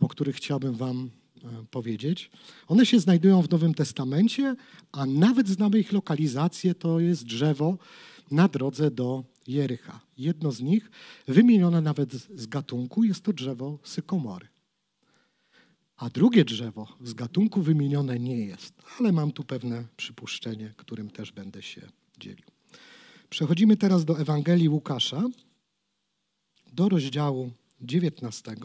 o 0.00 0.08
których 0.08 0.36
chciałbym 0.36 0.74
Wam 0.74 1.10
e, 1.44 1.48
powiedzieć. 1.70 2.30
One 2.68 2.86
się 2.86 3.00
znajdują 3.00 3.42
w 3.42 3.50
Nowym 3.50 3.74
Testamencie, 3.74 4.56
a 4.92 5.06
nawet 5.06 5.48
znamy 5.48 5.78
ich 5.78 5.92
lokalizację. 5.92 6.74
To 6.74 7.00
jest 7.00 7.24
drzewo 7.24 7.78
na 8.30 8.48
drodze 8.48 8.90
do 8.90 9.24
Jericha. 9.46 10.00
Jedno 10.18 10.52
z 10.52 10.60
nich, 10.60 10.90
wymienione 11.28 11.80
nawet 11.80 12.12
z 12.12 12.46
gatunku, 12.46 13.04
jest 13.04 13.24
to 13.24 13.32
drzewo 13.32 13.78
sykomory. 13.84 14.48
A 15.96 16.10
drugie 16.10 16.44
drzewo 16.44 16.88
z 17.04 17.14
gatunku 17.14 17.62
wymienione 17.62 18.18
nie 18.18 18.36
jest, 18.36 18.74
ale 18.98 19.12
mam 19.12 19.32
tu 19.32 19.44
pewne 19.44 19.84
przypuszczenie, 19.96 20.74
którym 20.76 21.10
też 21.10 21.32
będę 21.32 21.62
się 21.62 21.88
dzielił. 22.20 22.46
Przechodzimy 23.30 23.76
teraz 23.76 24.04
do 24.04 24.18
Ewangelii 24.20 24.68
Łukasza, 24.68 25.22
do 26.72 26.88
rozdziału 26.88 27.50
19, 27.80 28.56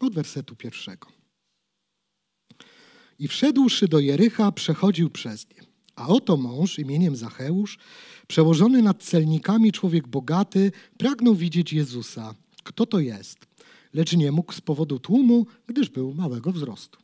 od 0.00 0.14
wersetu 0.14 0.56
pierwszego. 0.56 1.08
I 3.18 3.28
wszedłszy 3.28 3.88
do 3.88 3.98
Jericha, 3.98 4.52
przechodził 4.52 5.10
przez 5.10 5.50
nie. 5.50 5.62
A 5.96 6.08
oto 6.08 6.36
mąż 6.36 6.78
imieniem 6.78 7.16
Zacheusz, 7.16 7.78
przełożony 8.26 8.82
nad 8.82 9.02
celnikami, 9.02 9.72
człowiek 9.72 10.08
bogaty, 10.08 10.72
pragnął 10.98 11.34
widzieć 11.34 11.72
Jezusa. 11.72 12.34
Kto 12.62 12.86
to 12.86 13.00
jest? 13.00 13.38
Lecz 13.94 14.12
nie 14.12 14.32
mógł 14.32 14.52
z 14.52 14.60
powodu 14.60 14.98
tłumu, 14.98 15.46
gdyż 15.66 15.88
był 15.88 16.14
małego 16.14 16.52
wzrostu. 16.52 16.98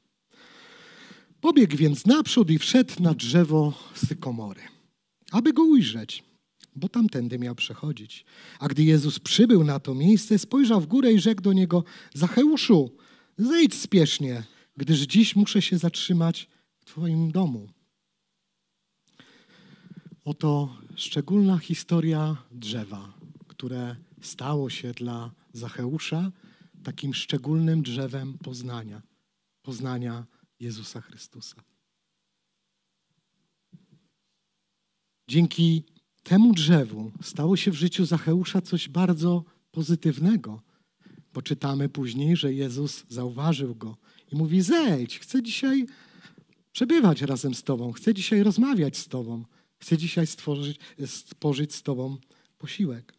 Pobiegł 1.41 1.77
więc 1.77 2.07
naprzód 2.07 2.51
i 2.51 2.59
wszedł 2.59 3.03
na 3.03 3.15
drzewo 3.15 3.73
sykomory, 3.95 4.61
aby 5.33 5.53
go 5.53 5.63
ujrzeć, 5.63 6.25
bo 6.79 6.89
tamtędy 6.89 7.39
miał 7.39 7.55
przechodzić. 7.55 8.25
A 8.59 8.69
gdy 8.69 8.83
Jezus 8.85 9.19
przybył 9.19 9.65
na 9.65 9.81
to 9.81 9.95
miejsce, 9.95 10.39
spojrzał 10.39 10.81
w 10.81 10.87
górę 10.87 11.13
i 11.13 11.21
rzekł 11.21 11.43
do 11.43 11.53
niego: 11.53 11.85
Zacheuszu, 12.15 12.91
zejdź 13.39 13.75
spiesznie, 13.75 14.45
gdyż 14.77 15.01
dziś 15.01 15.37
muszę 15.37 15.63
się 15.63 15.79
zatrzymać 15.79 16.49
w 16.79 16.85
Twoim 16.85 17.33
domu. 17.33 17.69
Oto 20.25 20.77
szczególna 20.97 21.59
historia 21.59 22.37
drzewa, 22.51 23.13
które 23.49 23.97
stało 24.21 24.71
się 24.71 24.93
dla 24.93 25.31
Zacheusza 25.53 26.33
takim 26.83 27.15
szczególnym 27.15 27.83
drzewem 27.83 28.39
poznania, 28.39 29.03
poznania 29.63 30.27
Jezusa 30.61 31.01
Chrystusa. 31.01 31.57
Dzięki 35.29 35.85
temu 36.29 36.53
drzewu 36.53 37.11
stało 37.23 37.57
się 37.57 37.71
w 37.71 37.75
życiu 37.75 38.07
Zacheusza 38.07 38.61
coś 38.61 38.89
bardzo 38.89 39.45
pozytywnego, 39.71 40.63
bo 41.35 41.43
czytamy 41.43 41.89
później, 41.89 42.37
że 42.37 42.53
Jezus 42.53 43.05
zauważył 43.09 43.75
go 43.75 43.97
i 44.33 44.37
mówi: 44.37 44.63
Zejdź, 44.63 45.19
chcę 45.19 45.43
dzisiaj 45.43 45.87
przebywać 46.73 47.23
razem 47.23 47.55
z 47.55 47.63
Tobą, 47.63 47.93
chcę 47.93 48.15
dzisiaj 48.15 48.43
rozmawiać 48.43 48.97
z 48.97 49.09
Tobą, 49.09 49.45
chcę 49.79 49.99
dzisiaj 49.99 50.27
stworzyć, 50.27 50.81
spożyć 51.07 51.75
z 51.75 51.83
Tobą 51.83 52.17
posiłek. 52.59 53.15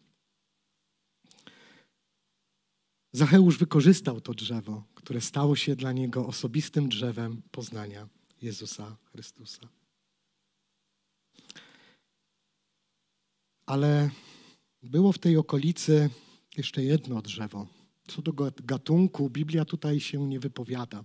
Zacheusz 3.12 3.58
wykorzystał 3.58 4.20
to 4.20 4.34
drzewo, 4.34 4.84
które 4.94 5.20
stało 5.20 5.56
się 5.56 5.76
dla 5.76 5.92
niego 5.92 6.26
osobistym 6.26 6.88
drzewem 6.88 7.42
poznania 7.50 8.08
Jezusa 8.42 8.96
Chrystusa. 9.12 9.79
Ale 13.70 14.10
było 14.82 15.12
w 15.12 15.18
tej 15.18 15.36
okolicy 15.36 16.10
jeszcze 16.56 16.82
jedno 16.82 17.22
drzewo. 17.22 17.66
Co 18.08 18.22
do 18.22 18.32
gatunku, 18.64 19.30
Biblia 19.30 19.64
tutaj 19.64 20.00
się 20.00 20.28
nie 20.28 20.40
wypowiada. 20.40 21.04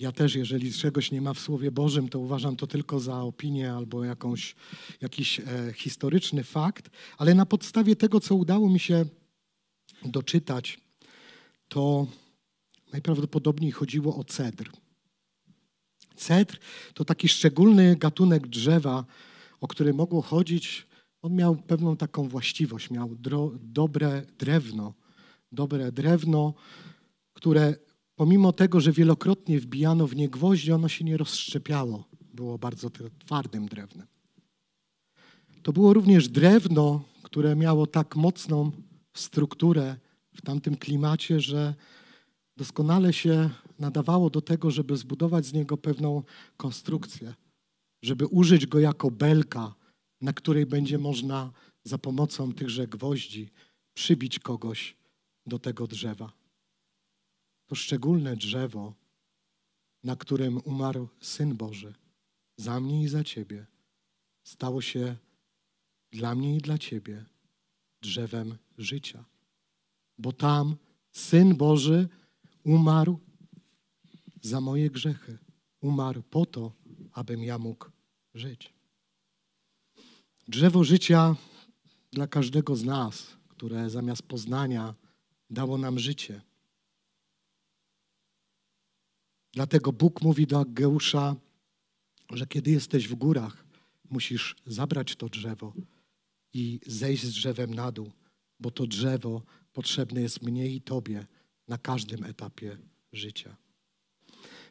Ja 0.00 0.12
też, 0.12 0.34
jeżeli 0.34 0.72
czegoś 0.72 1.10
nie 1.10 1.20
ma 1.20 1.34
w 1.34 1.40
Słowie 1.40 1.70
Bożym, 1.70 2.08
to 2.08 2.18
uważam 2.18 2.56
to 2.56 2.66
tylko 2.66 3.00
za 3.00 3.22
opinię 3.22 3.72
albo 3.72 4.04
jakąś, 4.04 4.56
jakiś 5.00 5.40
e, 5.40 5.44
historyczny 5.76 6.44
fakt, 6.44 6.90
ale 7.18 7.34
na 7.34 7.46
podstawie 7.46 7.96
tego, 7.96 8.20
co 8.20 8.34
udało 8.34 8.70
mi 8.70 8.80
się 8.80 9.04
doczytać, 10.04 10.80
to 11.68 12.06
najprawdopodobniej 12.92 13.70
chodziło 13.70 14.16
o 14.16 14.24
cedr. 14.24 14.70
Cedr 16.16 16.58
to 16.94 17.04
taki 17.04 17.28
szczególny 17.28 17.96
gatunek 17.96 18.46
drzewa, 18.46 19.04
o 19.60 19.68
który 19.68 19.94
mogło 19.94 20.22
chodzić 20.22 20.89
on 21.22 21.34
miał 21.34 21.56
pewną 21.56 21.96
taką 21.96 22.28
właściwość, 22.28 22.90
miał 22.90 23.14
dro, 23.14 23.52
dobre 23.62 24.22
drewno, 24.38 24.94
dobre 25.52 25.92
drewno, 25.92 26.54
które 27.32 27.74
pomimo 28.16 28.52
tego, 28.52 28.80
że 28.80 28.92
wielokrotnie 28.92 29.60
wbijano 29.60 30.06
w 30.06 30.16
nie 30.16 30.28
gwoździe, 30.28 30.74
ono 30.74 30.88
się 30.88 31.04
nie 31.04 31.16
rozszczepiało. 31.16 32.04
Było 32.34 32.58
bardzo 32.58 32.90
twardym 33.18 33.66
drewnem. 33.66 34.06
To 35.62 35.72
było 35.72 35.92
również 35.92 36.28
drewno, 36.28 37.04
które 37.22 37.56
miało 37.56 37.86
tak 37.86 38.16
mocną 38.16 38.70
strukturę 39.14 39.96
w 40.34 40.42
tamtym 40.42 40.76
klimacie, 40.76 41.40
że 41.40 41.74
doskonale 42.56 43.12
się 43.12 43.50
nadawało 43.78 44.30
do 44.30 44.40
tego, 44.40 44.70
żeby 44.70 44.96
zbudować 44.96 45.46
z 45.46 45.52
niego 45.52 45.76
pewną 45.76 46.22
konstrukcję, 46.56 47.34
żeby 48.02 48.26
użyć 48.26 48.66
go 48.66 48.78
jako 48.78 49.10
belka, 49.10 49.74
na 50.20 50.32
której 50.32 50.66
będzie 50.66 50.98
można 50.98 51.52
za 51.84 51.98
pomocą 51.98 52.52
tychże 52.52 52.86
gwoździ 52.88 53.50
przybić 53.94 54.38
kogoś 54.38 54.96
do 55.46 55.58
tego 55.58 55.86
drzewa. 55.86 56.32
To 57.66 57.74
szczególne 57.74 58.36
drzewo, 58.36 58.94
na 60.04 60.16
którym 60.16 60.60
umarł 60.64 61.08
Syn 61.20 61.56
Boży, 61.56 61.94
za 62.56 62.80
mnie 62.80 63.02
i 63.02 63.08
za 63.08 63.24
Ciebie, 63.24 63.66
stało 64.42 64.82
się 64.82 65.16
dla 66.12 66.34
mnie 66.34 66.56
i 66.56 66.60
dla 66.60 66.78
Ciebie 66.78 67.24
drzewem 68.02 68.58
życia. 68.78 69.24
Bo 70.18 70.32
tam 70.32 70.76
Syn 71.12 71.56
Boży 71.56 72.08
umarł 72.64 73.18
za 74.40 74.60
moje 74.60 74.90
grzechy. 74.90 75.38
Umarł 75.80 76.22
po 76.22 76.46
to, 76.46 76.72
abym 77.12 77.44
ja 77.44 77.58
mógł 77.58 77.86
żyć. 78.34 78.72
Drzewo 80.50 80.84
życia 80.84 81.36
dla 82.12 82.26
każdego 82.26 82.76
z 82.76 82.84
nas, 82.84 83.36
które 83.48 83.90
zamiast 83.90 84.22
poznania 84.22 84.94
dało 85.50 85.78
nam 85.78 85.98
życie. 85.98 86.40
Dlatego 89.52 89.92
Bóg 89.92 90.22
mówi 90.22 90.46
do 90.46 90.60
Ageusza, 90.60 91.36
że 92.32 92.46
kiedy 92.46 92.70
jesteś 92.70 93.08
w 93.08 93.14
górach, 93.14 93.64
musisz 94.10 94.56
zabrać 94.66 95.16
to 95.16 95.28
drzewo 95.28 95.72
i 96.52 96.80
zejść 96.86 97.24
z 97.24 97.30
drzewem 97.30 97.74
na 97.74 97.92
dół, 97.92 98.10
bo 98.60 98.70
to 98.70 98.86
drzewo 98.86 99.42
potrzebne 99.72 100.20
jest 100.20 100.42
mnie 100.42 100.68
i 100.68 100.80
Tobie 100.80 101.26
na 101.68 101.78
każdym 101.78 102.24
etapie 102.24 102.78
życia. 103.12 103.56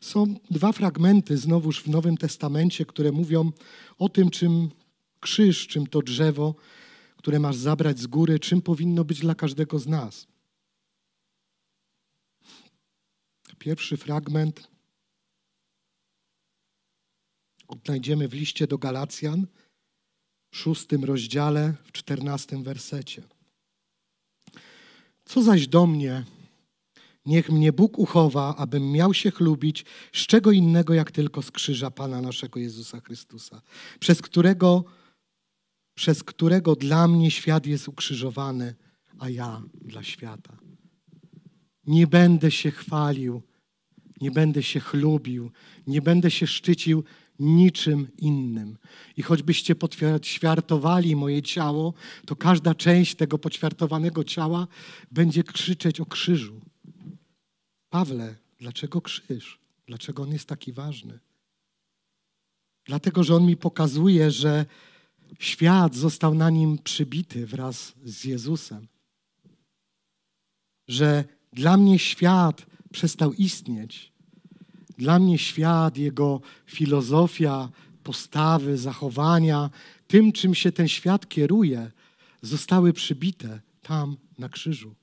Są 0.02 0.36
dwa 0.52 0.72
fragmenty 0.72 1.38
znowuż 1.38 1.84
w 1.84 1.88
Nowym 1.88 2.18
Testamencie, 2.18 2.86
które 2.86 3.12
mówią 3.12 3.52
o 3.98 4.10
tym, 4.10 4.30
czym 4.30 4.70
krzyż, 5.20 5.68
czym 5.68 5.88
to 5.88 6.02
drzewo, 6.02 6.56
które 7.18 7.40
masz 7.40 7.56
zabrać 7.56 8.00
z 8.00 8.08
góry, 8.08 8.40
czym 8.40 8.62
powinno 8.62 9.04
być 9.04 9.20
dla 9.20 9.36
każdego 9.36 9.80
z 9.80 9.88
nas. 9.88 10.28
Pierwszy 13.60 13.98
fragment 13.98 14.68
odnajdziemy 17.68 18.28
w 18.28 18.34
liście 18.34 18.68
do 18.68 18.78
Galacjan, 18.78 19.48
w 20.52 20.58
szóstym 20.58 21.04
rozdziale, 21.04 21.74
w 21.84 21.92
czternastym 21.92 22.64
wersecie. 22.64 23.24
Co 25.26 25.44
zaś 25.44 25.68
do 25.68 25.86
mnie, 25.86 26.26
niech 27.26 27.50
mnie 27.50 27.74
Bóg 27.74 28.00
uchowa, 28.00 28.56
abym 28.56 28.92
miał 28.92 29.14
się 29.14 29.32
chlubić 29.32 29.86
z 30.14 30.28
czego 30.28 30.52
innego, 30.52 30.94
jak 30.94 31.12
tylko 31.12 31.42
z 31.42 31.52
krzyża 31.52 31.92
Pana 31.92 32.22
naszego 32.22 32.60
Jezusa 32.60 33.02
Chrystusa, 33.02 33.62
przez 34.00 34.22
którego, 34.22 34.84
przez 36.00 36.24
którego 36.24 36.76
dla 36.76 37.08
mnie 37.08 37.32
świat 37.32 37.66
jest 37.66 37.88
ukrzyżowany, 37.88 38.76
a 39.18 39.30
ja 39.30 39.62
dla 39.82 40.04
świata. 40.04 40.58
Nie 41.88 42.08
będę 42.08 42.52
się 42.52 42.72
chwalił, 42.72 43.41
nie 44.22 44.32
będę 44.32 44.64
się 44.64 44.80
chlubił, 44.80 45.52
nie 45.88 46.02
będę 46.02 46.32
się 46.32 46.47
szczycił 46.47 47.04
niczym 47.39 48.08
innym. 48.18 48.78
I 49.18 49.22
choćbyście 49.22 49.76
poćwiartowali 49.76 51.16
moje 51.16 51.41
ciało, 51.41 51.93
to 52.26 52.36
każda 52.36 52.76
część 52.76 53.16
tego 53.16 53.38
poćwiartowanego 53.38 54.24
ciała 54.24 54.68
będzie 55.12 55.43
krzyczeć 55.43 56.00
o 56.00 56.06
krzyżu. 56.06 56.62
Pawle, 57.89 58.36
dlaczego 58.60 59.02
krzyż? 59.02 59.60
Dlaczego 59.88 60.24
on 60.24 60.32
jest 60.32 60.45
taki 60.45 60.74
ważny? 60.74 61.20
Dlatego, 62.86 63.24
że 63.24 63.36
on 63.36 63.45
mi 63.45 63.58
pokazuje, 63.58 64.32
że 64.32 64.66
świat 65.40 65.96
został 65.96 66.36
na 66.36 66.50
nim 66.50 66.78
przybity 66.78 67.46
wraz 67.48 67.94
z 68.04 68.24
Jezusem. 68.24 68.88
Że 70.88 71.24
dla 71.54 71.78
mnie 71.78 72.00
świat 72.00 72.66
przestał 72.92 73.34
istnieć. 73.34 74.12
Dla 74.98 75.20
mnie 75.20 75.38
świat, 75.38 75.98
jego 75.98 76.42
filozofia, 76.66 77.70
postawy, 78.04 78.78
zachowania, 78.78 79.70
tym, 80.08 80.32
czym 80.32 80.56
się 80.56 80.72
ten 80.72 80.88
świat 80.88 81.30
kieruje, 81.30 81.92
zostały 82.42 82.94
przybite 82.94 83.62
tam 83.82 84.18
na 84.38 84.50
krzyżu. 84.50 84.96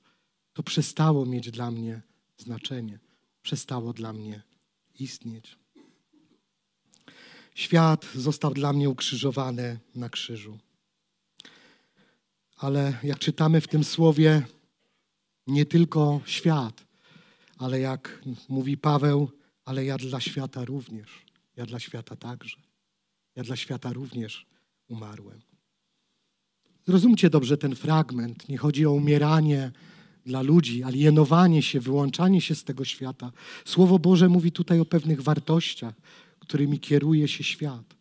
To 0.53 0.63
przestało 0.63 1.25
mieć 1.25 1.51
dla 1.51 1.71
mnie 1.71 2.01
znaczenie, 2.37 2.99
przestało 3.41 3.93
dla 3.93 4.13
mnie 4.13 4.43
istnieć. 4.99 5.57
Świat 7.57 8.05
został 8.15 8.53
dla 8.53 8.73
mnie 8.73 8.89
ukrzyżowany 8.89 9.79
na 9.95 10.09
krzyżu. 10.09 10.57
Ale 12.57 12.97
jak 13.03 13.19
czytamy 13.19 13.61
w 13.61 13.67
tym 13.67 13.83
słowie, 13.83 14.45
nie 15.47 15.65
tylko 15.65 16.21
świat, 16.25 16.85
ale 17.57 17.79
jak 17.79 18.21
mówi 18.49 18.77
Paweł, 18.77 19.31
ale 19.65 19.85
ja 19.85 19.97
dla 19.97 20.19
świata 20.19 20.65
również. 20.65 21.25
Ja 21.55 21.65
dla 21.65 21.79
świata 21.79 22.15
także. 22.15 22.57
Ja 23.35 23.43
dla 23.43 23.55
świata 23.55 23.93
również 23.93 24.45
umarłem. 24.87 25.41
Zrozumcie 26.87 27.29
dobrze 27.29 27.57
ten 27.57 27.75
fragment. 27.75 28.49
Nie 28.49 28.57
chodzi 28.57 28.85
o 28.85 28.91
umieranie 28.91 29.71
dla 30.25 30.41
ludzi, 30.41 30.83
alienowanie 30.83 31.61
się, 31.61 31.79
wyłączanie 31.79 32.41
się 32.41 32.55
z 32.55 32.63
tego 32.63 32.85
świata. 32.85 33.31
Słowo 33.65 33.99
Boże 33.99 34.29
mówi 34.29 34.51
tutaj 34.51 34.79
o 34.79 34.85
pewnych 34.85 35.21
wartościach, 35.21 35.93
którymi 36.47 36.79
kieruje 36.79 37.27
się 37.27 37.43
świat, 37.43 37.95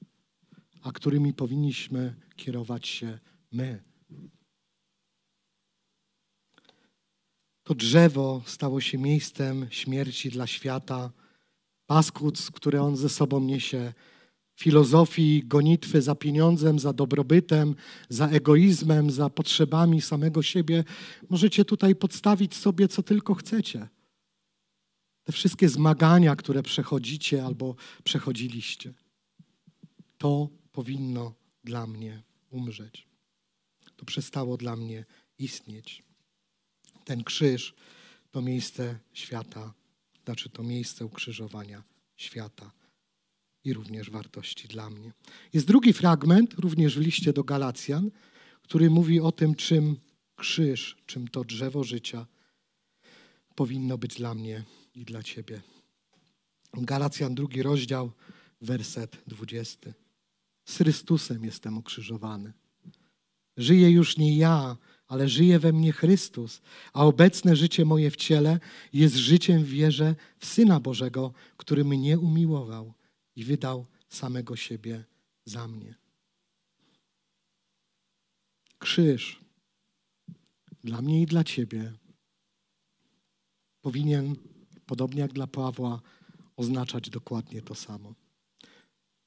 a 0.83 0.93
którymi 0.93 1.35
powinniśmy 1.35 2.15
kierować 2.37 2.89
się 2.89 3.19
my. 3.53 3.83
To 7.63 7.75
drzewo 7.75 8.43
stało 8.47 8.81
się 8.81 8.99
miejscem 8.99 9.67
śmierci 9.71 10.31
dla 10.31 10.47
świata 10.47 11.13
paskuc, 11.87 12.51
które 12.51 12.83
on 12.83 12.97
ze 12.97 13.09
sobą 13.09 13.41
niesie, 13.41 13.93
filozofii 14.57 15.43
gonitwy 15.45 16.03
za 16.03 16.15
pieniądzem, 16.15 16.79
za 16.79 16.93
dobrobytem, 16.93 17.75
za 18.09 18.29
egoizmem, 18.29 19.11
za 19.11 19.31
potrzebami 19.31 20.01
samego 20.01 20.43
siebie, 20.43 20.85
możecie 21.29 21.65
tutaj 21.65 21.95
podstawić 21.95 22.55
sobie, 22.55 22.89
co 22.89 23.03
tylko 23.03 23.35
chcecie. 23.35 23.89
Te 25.27 25.33
wszystkie 25.33 25.69
zmagania, 25.69 26.37
które 26.37 26.63
przechodzicie 26.63 27.45
albo 27.45 27.75
przechodziliście, 28.05 28.95
to 30.19 30.49
powinno 30.73 31.35
dla 31.65 31.87
mnie 31.87 32.23
umrzeć. 32.51 33.07
To 33.97 34.05
przestało 34.05 34.57
dla 34.57 34.77
mnie 34.77 35.05
istnieć. 35.39 36.03
Ten 37.05 37.25
krzyż 37.25 37.75
to 38.31 38.43
miejsce 38.43 38.99
świata 39.13 39.75
znaczy 40.25 40.51
to 40.51 40.63
miejsce 40.63 41.05
ukrzyżowania 41.05 41.83
świata 42.17 42.71
i 43.65 43.73
również 43.73 44.11
wartości 44.11 44.69
dla 44.69 44.91
mnie. 44.91 45.13
Jest 45.53 45.67
drugi 45.67 45.93
fragment, 45.93 46.55
również 46.55 46.99
w 46.99 47.01
liście 47.01 47.33
do 47.33 47.45
Galacjan, 47.45 48.11
który 48.63 48.91
mówi 48.91 49.21
o 49.21 49.33
tym, 49.33 49.55
czym 49.55 49.97
krzyż, 50.37 50.97
czym 51.07 51.29
to 51.29 51.45
drzewo 51.45 51.85
życia 51.85 52.27
powinno 53.55 53.99
być 53.99 54.15
dla 54.15 54.35
mnie 54.35 54.65
i 54.97 55.05
dla 55.05 55.23
Ciebie. 55.23 55.61
Galacjan, 56.75 57.35
drugi 57.35 57.63
rozdział, 57.63 58.13
werset 58.61 59.17
dwudziesty. 59.27 59.95
Z 60.65 60.77
Chrystusem 60.77 61.45
jestem 61.45 61.79
ukrzyżowany. 61.79 62.53
Żyję 63.57 63.91
już 63.91 64.17
nie 64.17 64.37
ja, 64.37 64.77
ale 65.07 65.29
żyje 65.29 65.59
we 65.59 65.73
mnie 65.73 65.93
Chrystus, 65.93 66.63
a 66.93 67.05
obecne 67.05 67.57
życie 67.57 67.85
moje 67.85 68.11
w 68.11 68.17
ciele 68.17 68.61
jest 68.93 69.15
życiem 69.17 69.65
w 69.65 69.69
wierze 69.69 70.15
w 70.39 70.47
Syna 70.47 70.81
Bożego, 70.81 71.33
który 71.57 71.85
mnie 71.85 72.19
umiłował 72.19 72.93
i 73.37 73.45
wydał 73.45 73.87
samego 74.09 74.57
siebie 74.57 75.05
za 75.45 75.69
mnie. 75.69 75.95
Krzyż 78.79 79.41
dla 80.85 81.03
mnie 81.03 81.23
i 81.23 81.27
dla 81.27 81.45
Ciebie 81.45 81.93
powinien, 83.81 84.37
podobnie 84.87 85.21
jak 85.21 85.33
dla 85.33 85.47
Pawła, 85.47 86.01
oznaczać 86.57 87.11
dokładnie 87.11 87.63
to 87.63 87.75
samo. 87.75 88.15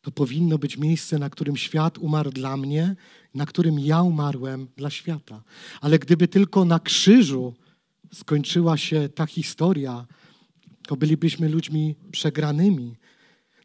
To 0.01 0.11
powinno 0.11 0.57
być 0.57 0.77
miejsce, 0.77 1.19
na 1.19 1.29
którym 1.29 1.57
świat 1.57 1.97
umarł 1.97 2.31
dla 2.31 2.57
mnie, 2.57 2.95
na 3.33 3.45
którym 3.45 3.79
ja 3.79 4.01
umarłem 4.01 4.67
dla 4.77 4.89
świata. 4.89 5.43
Ale 5.81 5.99
gdyby 5.99 6.27
tylko 6.27 6.65
na 6.65 6.79
krzyżu 6.79 7.53
skończyła 8.13 8.77
się 8.77 9.09
ta 9.09 9.25
historia, 9.25 10.07
to 10.87 10.95
bylibyśmy 10.95 11.49
ludźmi 11.49 11.95
przegranymi. 12.11 12.95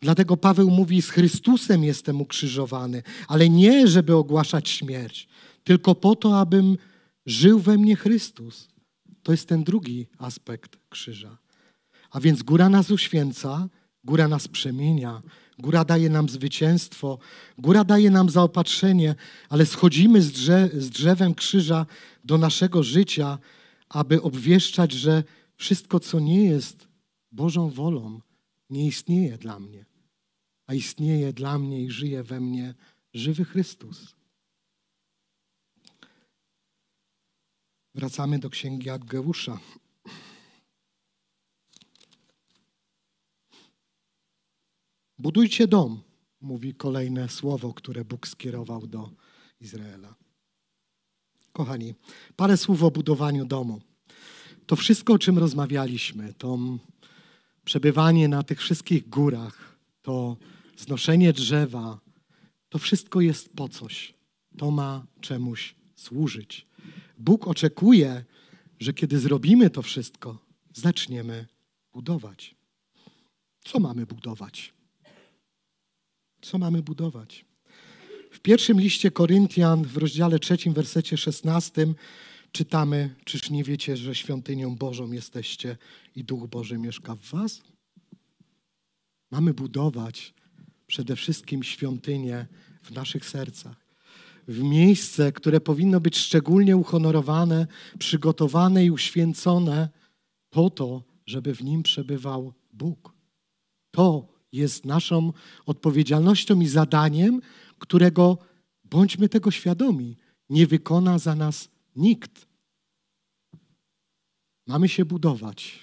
Dlatego 0.01 0.37
Paweł 0.37 0.71
mówi: 0.71 1.03
Z 1.03 1.11
Chrystusem 1.11 1.85
jestem 1.85 2.21
ukrzyżowany, 2.21 3.03
ale 3.29 3.49
nie, 3.49 3.89
żeby 3.89 4.17
ogłaszać 4.17 4.69
śmierć, 4.69 5.29
tylko 5.65 5.95
po 5.95 6.17
to, 6.17 6.39
abym 6.39 6.77
żył 7.27 7.59
we 7.61 7.79
mnie 7.79 7.97
Chrystus. 7.97 8.69
To 9.23 9.33
jest 9.33 9.49
ten 9.49 9.65
drugi 9.65 10.07
aspekt 10.19 10.77
krzyża. 10.89 11.39
A 12.15 12.21
więc 12.21 12.43
góra 12.43 12.69
nas 12.69 12.91
uświęca, 12.91 13.69
góra 14.05 14.29
nas 14.29 14.49
przemienia, 14.49 15.23
góra 15.59 15.85
daje 15.85 16.11
nam 16.11 16.29
zwycięstwo, 16.29 17.19
góra 17.59 17.85
daje 17.85 18.11
nam 18.11 18.31
zaopatrzenie, 18.31 19.15
ale 19.49 19.67
schodzimy 19.67 20.23
z, 20.23 20.33
drze 20.33 20.71
z 20.73 20.91
drzewem 20.91 21.35
krzyża 21.35 21.87
do 22.25 22.39
naszego 22.39 22.83
życia, 22.83 23.39
aby 23.89 24.23
obwieszczać, 24.23 24.93
że 24.93 25.25
wszystko, 25.57 26.01
co 26.01 26.21
nie 26.21 26.45
jest 26.45 26.89
Bożą 27.33 27.71
wolą, 27.71 28.21
nie 28.71 28.87
istnieje 28.87 29.39
dla 29.39 29.61
mnie, 29.61 29.85
a 30.67 30.75
istnieje 30.75 31.33
dla 31.33 31.59
mnie 31.59 31.83
i 31.83 31.91
żyje 31.91 32.23
we 32.23 32.41
mnie 32.41 32.75
żywy 33.15 33.45
Chrystus. 33.45 34.15
Wracamy 37.95 38.39
do 38.39 38.51
księgi 38.51 38.91
Aggeusza. 38.91 39.59
Budujcie 45.25 45.69
dom, 45.69 46.03
mówi 46.41 46.75
kolejne 46.75 47.29
słowo, 47.29 47.75
które 47.75 48.05
Bóg 48.05 48.29
skierował 48.29 48.87
do 48.87 49.11
Izraela. 49.61 50.15
Kochani, 51.53 51.95
parę 52.37 52.57
słów 52.57 52.83
o 52.83 52.91
budowaniu 52.91 53.47
domu. 53.47 53.81
To 54.67 54.77
wszystko, 54.77 55.13
o 55.13 55.19
czym 55.19 55.39
rozmawialiśmy, 55.39 56.35
to 56.35 56.59
przebywanie 57.65 58.29
na 58.29 58.43
tych 58.43 58.61
wszystkich 58.61 59.09
górach, 59.09 59.79
to 60.03 60.37
znoszenie 60.77 61.33
drzewa, 61.33 62.01
to 62.69 62.79
wszystko 62.79 63.21
jest 63.21 63.53
po 63.57 63.69
coś. 63.69 64.15
To 64.57 64.71
ma 64.71 65.07
czemuś 65.21 65.75
służyć. 65.95 66.67
Bóg 67.19 67.49
oczekuje, 67.49 68.25
że 68.81 68.93
kiedy 68.93 69.19
zrobimy 69.19 69.71
to 69.71 69.83
wszystko, 69.83 70.39
zaczniemy 70.75 71.47
budować. 71.93 72.55
Co 73.65 73.81
mamy 73.81 74.07
budować? 74.07 74.75
Co 76.45 76.59
mamy 76.59 76.83
budować? 76.83 77.45
W 78.31 78.41
pierwszym 78.41 78.81
liście 78.81 79.11
Koryntian, 79.11 79.85
w 79.85 79.97
rozdziale 79.97 80.39
trzecim, 80.39 80.73
wersecie 80.73 81.17
szesnastym, 81.17 81.95
czytamy: 82.53 83.15
Czyż 83.25 83.51
nie 83.51 83.65
wiecie, 83.65 83.97
że 83.97 84.15
świątynią 84.15 84.77
Bożą 84.77 85.13
jesteście 85.13 85.77
i 86.17 86.25
Duch 86.25 86.49
Boży 86.49 86.79
mieszka 86.79 87.15
w 87.15 87.31
Was? 87.31 87.63
Mamy 89.31 89.55
budować 89.55 90.35
przede 90.87 91.17
wszystkim 91.17 91.63
świątynię 91.63 92.47
w 92.83 92.91
naszych 92.91 93.27
sercach. 93.27 93.87
W 94.49 94.63
miejsce, 94.63 95.33
które 95.33 95.61
powinno 95.61 96.01
być 96.01 96.19
szczególnie 96.19 96.77
uhonorowane, 96.77 97.67
przygotowane 97.99 98.85
i 98.85 98.91
uświęcone 98.91 99.89
po 100.51 100.71
to, 100.71 101.03
żeby 101.27 101.55
w 101.55 101.65
nim 101.65 101.83
przebywał 101.83 102.55
Bóg. 102.73 103.13
To 103.91 104.34
jest 104.55 104.85
naszą 104.85 105.33
odpowiedzialnością 105.67 106.61
i 106.61 106.67
zadaniem, 106.67 107.41
którego 107.79 108.39
bądźmy 108.85 109.29
tego 109.29 109.51
świadomi, 109.51 110.17
nie 110.49 110.67
wykona 110.67 111.19
za 111.19 111.35
nas 111.35 111.69
nikt. 111.97 112.47
Mamy 114.67 114.89
się 114.89 115.05
budować. 115.05 115.79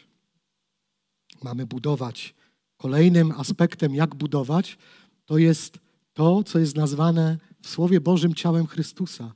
Mamy 1.43 1.65
budować. 1.65 2.33
Kolejnym 2.77 3.31
aspektem, 3.31 3.95
jak 3.95 4.15
budować, 4.15 4.77
to 5.25 5.37
jest 5.37 5.79
to, 6.13 6.43
co 6.43 6.59
jest 6.59 6.75
nazwane 6.75 7.37
w 7.61 7.69
Słowie 7.69 8.01
Bożym 8.01 8.35
ciałem 8.35 8.67
Chrystusa, 8.67 9.33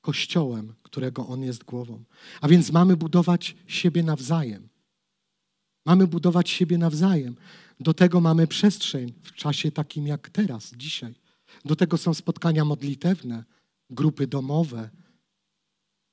Kościołem, 0.00 0.74
którego 0.82 1.26
On 1.26 1.42
jest 1.42 1.64
głową. 1.64 2.04
A 2.40 2.48
więc 2.48 2.72
mamy 2.72 2.96
budować 2.96 3.56
siebie 3.66 4.02
nawzajem. 4.02 4.68
Mamy 5.86 6.06
budować 6.06 6.50
siebie 6.50 6.78
nawzajem. 6.78 7.36
Do 7.80 7.94
tego 7.94 8.20
mamy 8.20 8.46
przestrzeń 8.46 9.12
w 9.22 9.32
czasie 9.32 9.72
takim 9.72 10.06
jak 10.06 10.30
teraz, 10.30 10.74
dzisiaj. 10.76 11.14
Do 11.64 11.76
tego 11.76 11.98
są 11.98 12.14
spotkania 12.14 12.64
modlitewne, 12.64 13.44
grupy 13.90 14.26
domowe. 14.26 14.90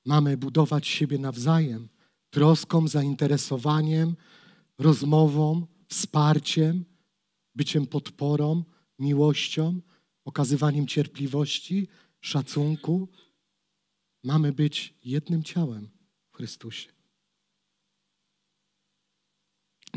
Mamy 0.05 0.37
budować 0.37 0.87
siebie 0.87 1.17
nawzajem, 1.17 1.89
troską, 2.29 2.87
zainteresowaniem, 2.87 4.15
rozmową, 4.77 5.67
wsparciem, 5.87 6.85
byciem 7.55 7.87
podporą, 7.87 8.63
miłością, 8.99 9.81
okazywaniem 10.25 10.87
cierpliwości, 10.87 11.87
szacunku. 12.21 13.07
Mamy 14.23 14.53
być 14.53 14.93
jednym 15.03 15.43
ciałem 15.43 15.89
w 16.31 16.37
Chrystusie. 16.37 16.96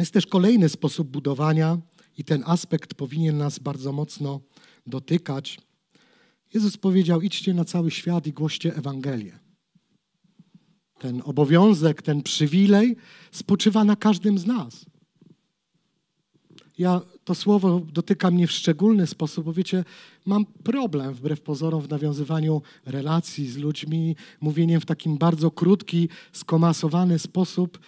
Jest 0.01 0.13
też 0.13 0.27
kolejny 0.27 0.69
sposób 0.69 1.09
budowania 1.09 1.79
i 2.19 2.25
ten 2.25 2.43
aspekt 2.47 2.95
powinien 2.95 3.39
nas 3.39 3.59
bardzo 3.59 3.93
mocno 3.93 4.41
dotykać. 4.87 5.59
Jezus 6.55 6.77
powiedział: 6.77 7.21
idźcie 7.21 7.55
na 7.55 7.65
cały 7.65 7.91
świat 7.91 8.27
i 8.27 8.33
głoście 8.33 8.77
Ewangelię. 8.77 9.39
Ten 10.99 11.23
obowiązek, 11.25 12.03
ten 12.03 12.23
przywilej 12.23 12.97
spoczywa 13.33 13.85
na 13.85 13.97
każdym 13.97 14.39
z 14.39 14.47
nas. 14.47 14.87
Ja, 16.79 17.01
to 17.25 17.35
słowo 17.35 17.81
dotyka 17.93 18.31
mnie 18.31 18.47
w 18.47 18.53
szczególny 18.53 19.07
sposób, 19.07 19.45
bo 19.45 19.53
wiecie, 19.53 19.85
mam 20.27 20.47
problem 20.47 21.15
wbrew 21.15 21.41
pozorom 21.41 21.83
w 21.83 21.91
nawiązywaniu 21.91 22.63
relacji 22.87 23.51
z 23.51 23.57
ludźmi, 23.57 24.17
mówieniem 24.41 24.81
w 24.81 24.87
takim 24.87 25.19
bardzo 25.19 25.51
krótki, 25.51 26.09
skomasowany 26.33 27.19
sposób 27.19 27.79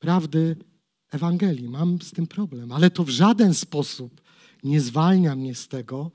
prawdy 0.00 0.56
Ewangelii. 1.10 1.68
Mam 1.68 2.02
z 2.02 2.10
tym 2.12 2.26
problem, 2.26 2.72
ale 2.72 2.90
to 2.90 3.04
w 3.04 3.08
żaden 3.08 3.54
sposób 3.54 4.20
nie 4.64 4.80
zwalnia 4.80 5.36
mnie 5.36 5.54
z 5.54 5.68
tego 5.68 6.10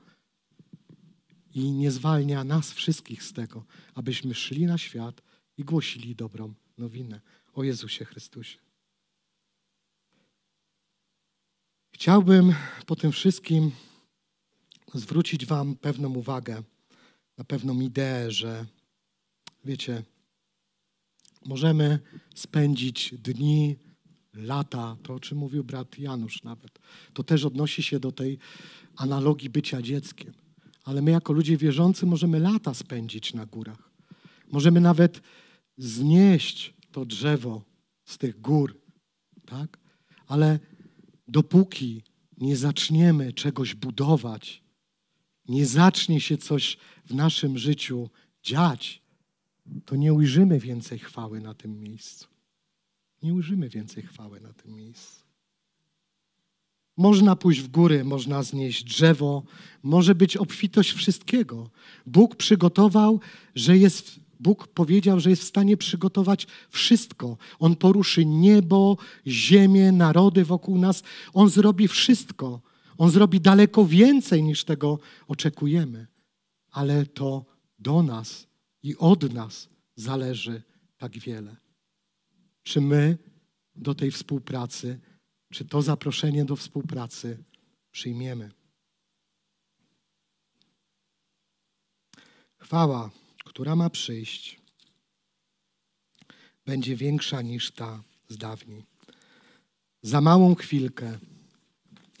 i 1.54 1.72
nie 1.72 1.90
zwalnia 1.90 2.44
nas 2.44 2.72
wszystkich 2.72 3.22
z 3.22 3.32
tego, 3.32 3.64
abyśmy 3.94 4.34
szli 4.34 4.66
na 4.66 4.78
świat 4.78 5.22
i 5.56 5.64
głosili 5.64 6.14
dobrą 6.14 6.54
nowinę 6.78 7.20
o 7.52 7.64
Jezusie 7.64 8.04
Chrystusie. 8.04 8.58
Chciałbym 11.94 12.54
po 12.86 12.96
tym 12.96 13.12
wszystkim 13.12 13.70
zwrócić 14.94 15.46
Wam 15.46 15.76
pewną 15.76 16.14
uwagę 16.14 16.62
na 17.38 17.44
pewną 17.44 17.80
ideę, 17.80 18.30
że 18.30 18.66
wiecie, 19.64 20.02
możemy 21.46 21.98
spędzić 22.34 23.14
dni, 23.18 23.76
lata, 24.34 24.96
to 25.02 25.14
o 25.14 25.20
czym 25.20 25.38
mówił 25.38 25.64
brat 25.64 25.98
Janusz 25.98 26.42
nawet. 26.42 26.78
To 27.12 27.22
też 27.22 27.44
odnosi 27.44 27.82
się 27.82 28.00
do 28.00 28.12
tej 28.12 28.38
analogii 28.96 29.50
bycia 29.50 29.82
dzieckiem. 29.82 30.32
Ale 30.84 31.02
my, 31.02 31.10
jako 31.10 31.32
ludzie 31.32 31.56
wierzący, 31.56 32.06
możemy 32.06 32.38
lata 32.38 32.74
spędzić 32.74 33.34
na 33.34 33.46
górach. 33.46 33.90
Możemy 34.52 34.80
nawet 34.80 35.20
znieść 35.78 36.74
to 36.92 37.04
drzewo 37.04 37.62
z 38.04 38.18
tych 38.18 38.40
gór, 38.40 38.80
tak? 39.46 39.78
Ale 40.26 40.58
dopóki 41.28 42.02
nie 42.38 42.56
zaczniemy 42.56 43.32
czegoś 43.32 43.74
budować, 43.74 44.62
nie 45.48 45.66
zacznie 45.66 46.20
się 46.20 46.38
coś 46.38 46.76
w 47.04 47.14
naszym 47.14 47.58
życiu 47.58 48.10
dziać, 48.42 49.02
to 49.84 49.96
nie 49.96 50.12
ujrzymy 50.12 50.60
więcej 50.60 50.98
chwały 50.98 51.40
na 51.40 51.54
tym 51.54 51.80
miejscu. 51.80 52.26
Nie 53.22 53.34
ujrzymy 53.34 53.68
więcej 53.68 54.02
chwały 54.02 54.40
na 54.40 54.52
tym 54.52 54.74
miejscu. 54.74 55.26
Można 56.96 57.36
pójść 57.36 57.60
w 57.60 57.68
góry, 57.68 58.04
można 58.04 58.42
znieść 58.42 58.84
drzewo, 58.84 59.42
może 59.82 60.14
być 60.14 60.36
obfitość 60.36 60.92
wszystkiego. 60.92 61.70
Bóg 62.06 62.36
przygotował, 62.36 63.20
że 63.54 63.78
jest 63.78 64.20
Bóg 64.40 64.68
powiedział, 64.68 65.20
że 65.20 65.30
jest 65.30 65.42
w 65.42 65.48
stanie 65.48 65.76
przygotować 65.76 66.46
wszystko. 66.70 67.36
On 67.58 67.76
poruszy 67.76 68.26
niebo, 68.26 68.96
ziemię, 69.26 69.92
narody 69.92 70.44
wokół 70.44 70.78
nas. 70.78 71.02
On 71.34 71.48
zrobi 71.48 71.88
wszystko. 71.88 72.60
On 72.98 73.10
zrobi 73.10 73.40
daleko 73.40 73.86
więcej 73.86 74.42
niż 74.42 74.64
tego 74.64 74.98
oczekujemy. 75.28 76.06
Ale 76.70 77.06
to 77.06 77.44
do 77.78 78.02
nas 78.02 78.45
i 78.88 78.96
od 78.96 79.32
nas 79.32 79.68
zależy 79.96 80.62
tak 80.98 81.18
wiele. 81.18 81.56
Czy 82.62 82.80
my 82.80 83.18
do 83.76 83.94
tej 83.94 84.10
współpracy, 84.10 85.00
czy 85.52 85.64
to 85.64 85.82
zaproszenie 85.82 86.44
do 86.44 86.56
współpracy 86.56 87.44
przyjmiemy? 87.90 88.50
Chwała 92.56 93.10
która 93.56 93.76
ma 93.76 93.90
przyjść, 93.90 94.60
będzie 96.66 96.96
większa 96.96 97.42
niż 97.42 97.70
ta 97.70 98.02
z 98.28 98.36
dawniej. 98.36 98.84
za 100.02 100.20
małą 100.20 100.54
chwilkę, 100.54 101.18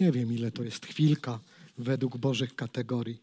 nie 0.00 0.12
wiem 0.12 0.32
ile 0.32 0.50
to 0.50 0.62
jest 0.64 0.86
chwilka 0.86 1.40
według 1.78 2.16
Bożych 2.16 2.54
kategorii, 2.54 3.22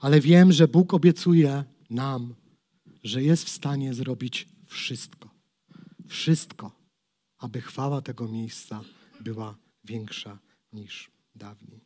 ale 0.00 0.20
wiem, 0.20 0.52
że 0.52 0.68
Bóg 0.68 0.94
obiecuje 0.94 1.64
nam, 1.90 2.34
że 3.02 3.22
jest 3.22 3.44
w 3.44 3.48
stanie 3.48 3.94
zrobić 3.94 4.48
wszystko. 4.66 5.30
Wszystko, 6.08 6.72
aby 7.38 7.60
chwała 7.60 8.00
tego 8.00 8.28
miejsca 8.28 8.80
była 9.20 9.56
większa 9.84 10.38
niż 10.72 11.10
dawniej. 11.34 11.80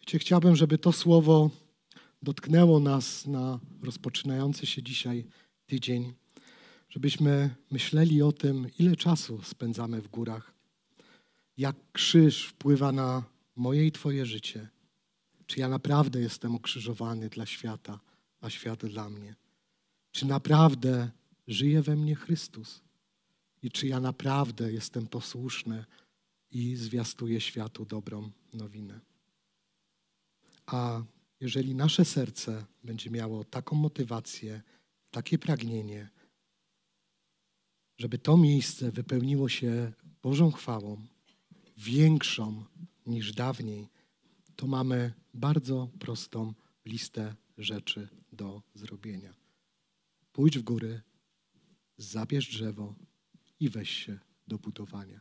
Wiecie, 0.00 0.18
chciałbym, 0.18 0.56
żeby 0.56 0.78
to 0.78 0.92
słowo 0.92 1.50
dotknęło 2.22 2.80
nas 2.80 3.26
na 3.26 3.60
rozpoczynający 3.82 4.66
się 4.66 4.82
dzisiaj 4.82 5.24
tydzień, 5.66 6.14
żebyśmy 6.88 7.54
myśleli 7.70 8.22
o 8.22 8.32
tym, 8.32 8.66
ile 8.78 8.96
czasu 8.96 9.42
spędzamy 9.42 10.02
w 10.02 10.08
górach, 10.08 10.54
jak 11.56 11.76
krzyż 11.92 12.44
wpływa 12.44 12.92
na 12.92 13.22
moje 13.56 13.86
i 13.86 13.92
Twoje 13.92 14.26
życie. 14.26 14.68
Czy 15.46 15.60
ja 15.60 15.68
naprawdę 15.68 16.20
jestem 16.20 16.54
ukrzyżowany 16.54 17.28
dla 17.28 17.46
świata, 17.46 18.00
a 18.46 18.50
świat 18.50 18.86
dla 18.86 19.10
mnie? 19.10 19.34
Czy 20.10 20.26
naprawdę 20.26 21.10
żyje 21.46 21.82
we 21.82 21.96
mnie 21.96 22.14
Chrystus? 22.14 22.82
I 23.62 23.70
czy 23.70 23.86
ja 23.86 24.00
naprawdę 24.00 24.72
jestem 24.72 25.06
posłuszny 25.06 25.84
i 26.50 26.76
zwiastuję 26.76 27.40
światu 27.40 27.84
dobrą 27.84 28.30
nowinę? 28.52 29.00
A 30.66 31.02
jeżeli 31.40 31.74
nasze 31.74 32.04
serce 32.04 32.66
będzie 32.84 33.10
miało 33.10 33.44
taką 33.44 33.76
motywację, 33.76 34.62
takie 35.10 35.38
pragnienie, 35.38 36.08
żeby 37.98 38.18
to 38.18 38.36
miejsce 38.36 38.92
wypełniło 38.92 39.48
się 39.48 39.92
Bożą 40.22 40.52
chwałą, 40.52 41.06
większą 41.76 42.64
niż 43.06 43.32
dawniej, 43.32 43.88
to 44.56 44.66
mamy 44.66 45.12
bardzo 45.34 45.88
prostą 45.98 46.54
listę 46.84 47.34
rzeczy 47.58 48.08
do 48.32 48.62
zrobienia. 48.74 49.34
Pójdź 50.32 50.58
w 50.58 50.62
góry, 50.62 51.00
zabierz 51.96 52.48
drzewo 52.48 52.94
i 53.60 53.68
weź 53.68 53.90
się 53.90 54.18
do 54.48 54.58
budowania. 54.58 55.20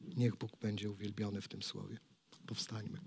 Niech 0.00 0.36
Bóg 0.36 0.58
będzie 0.60 0.90
uwielbiony 0.90 1.40
w 1.40 1.48
tym 1.48 1.62
słowie. 1.62 1.98
Powstańmy. 2.46 2.98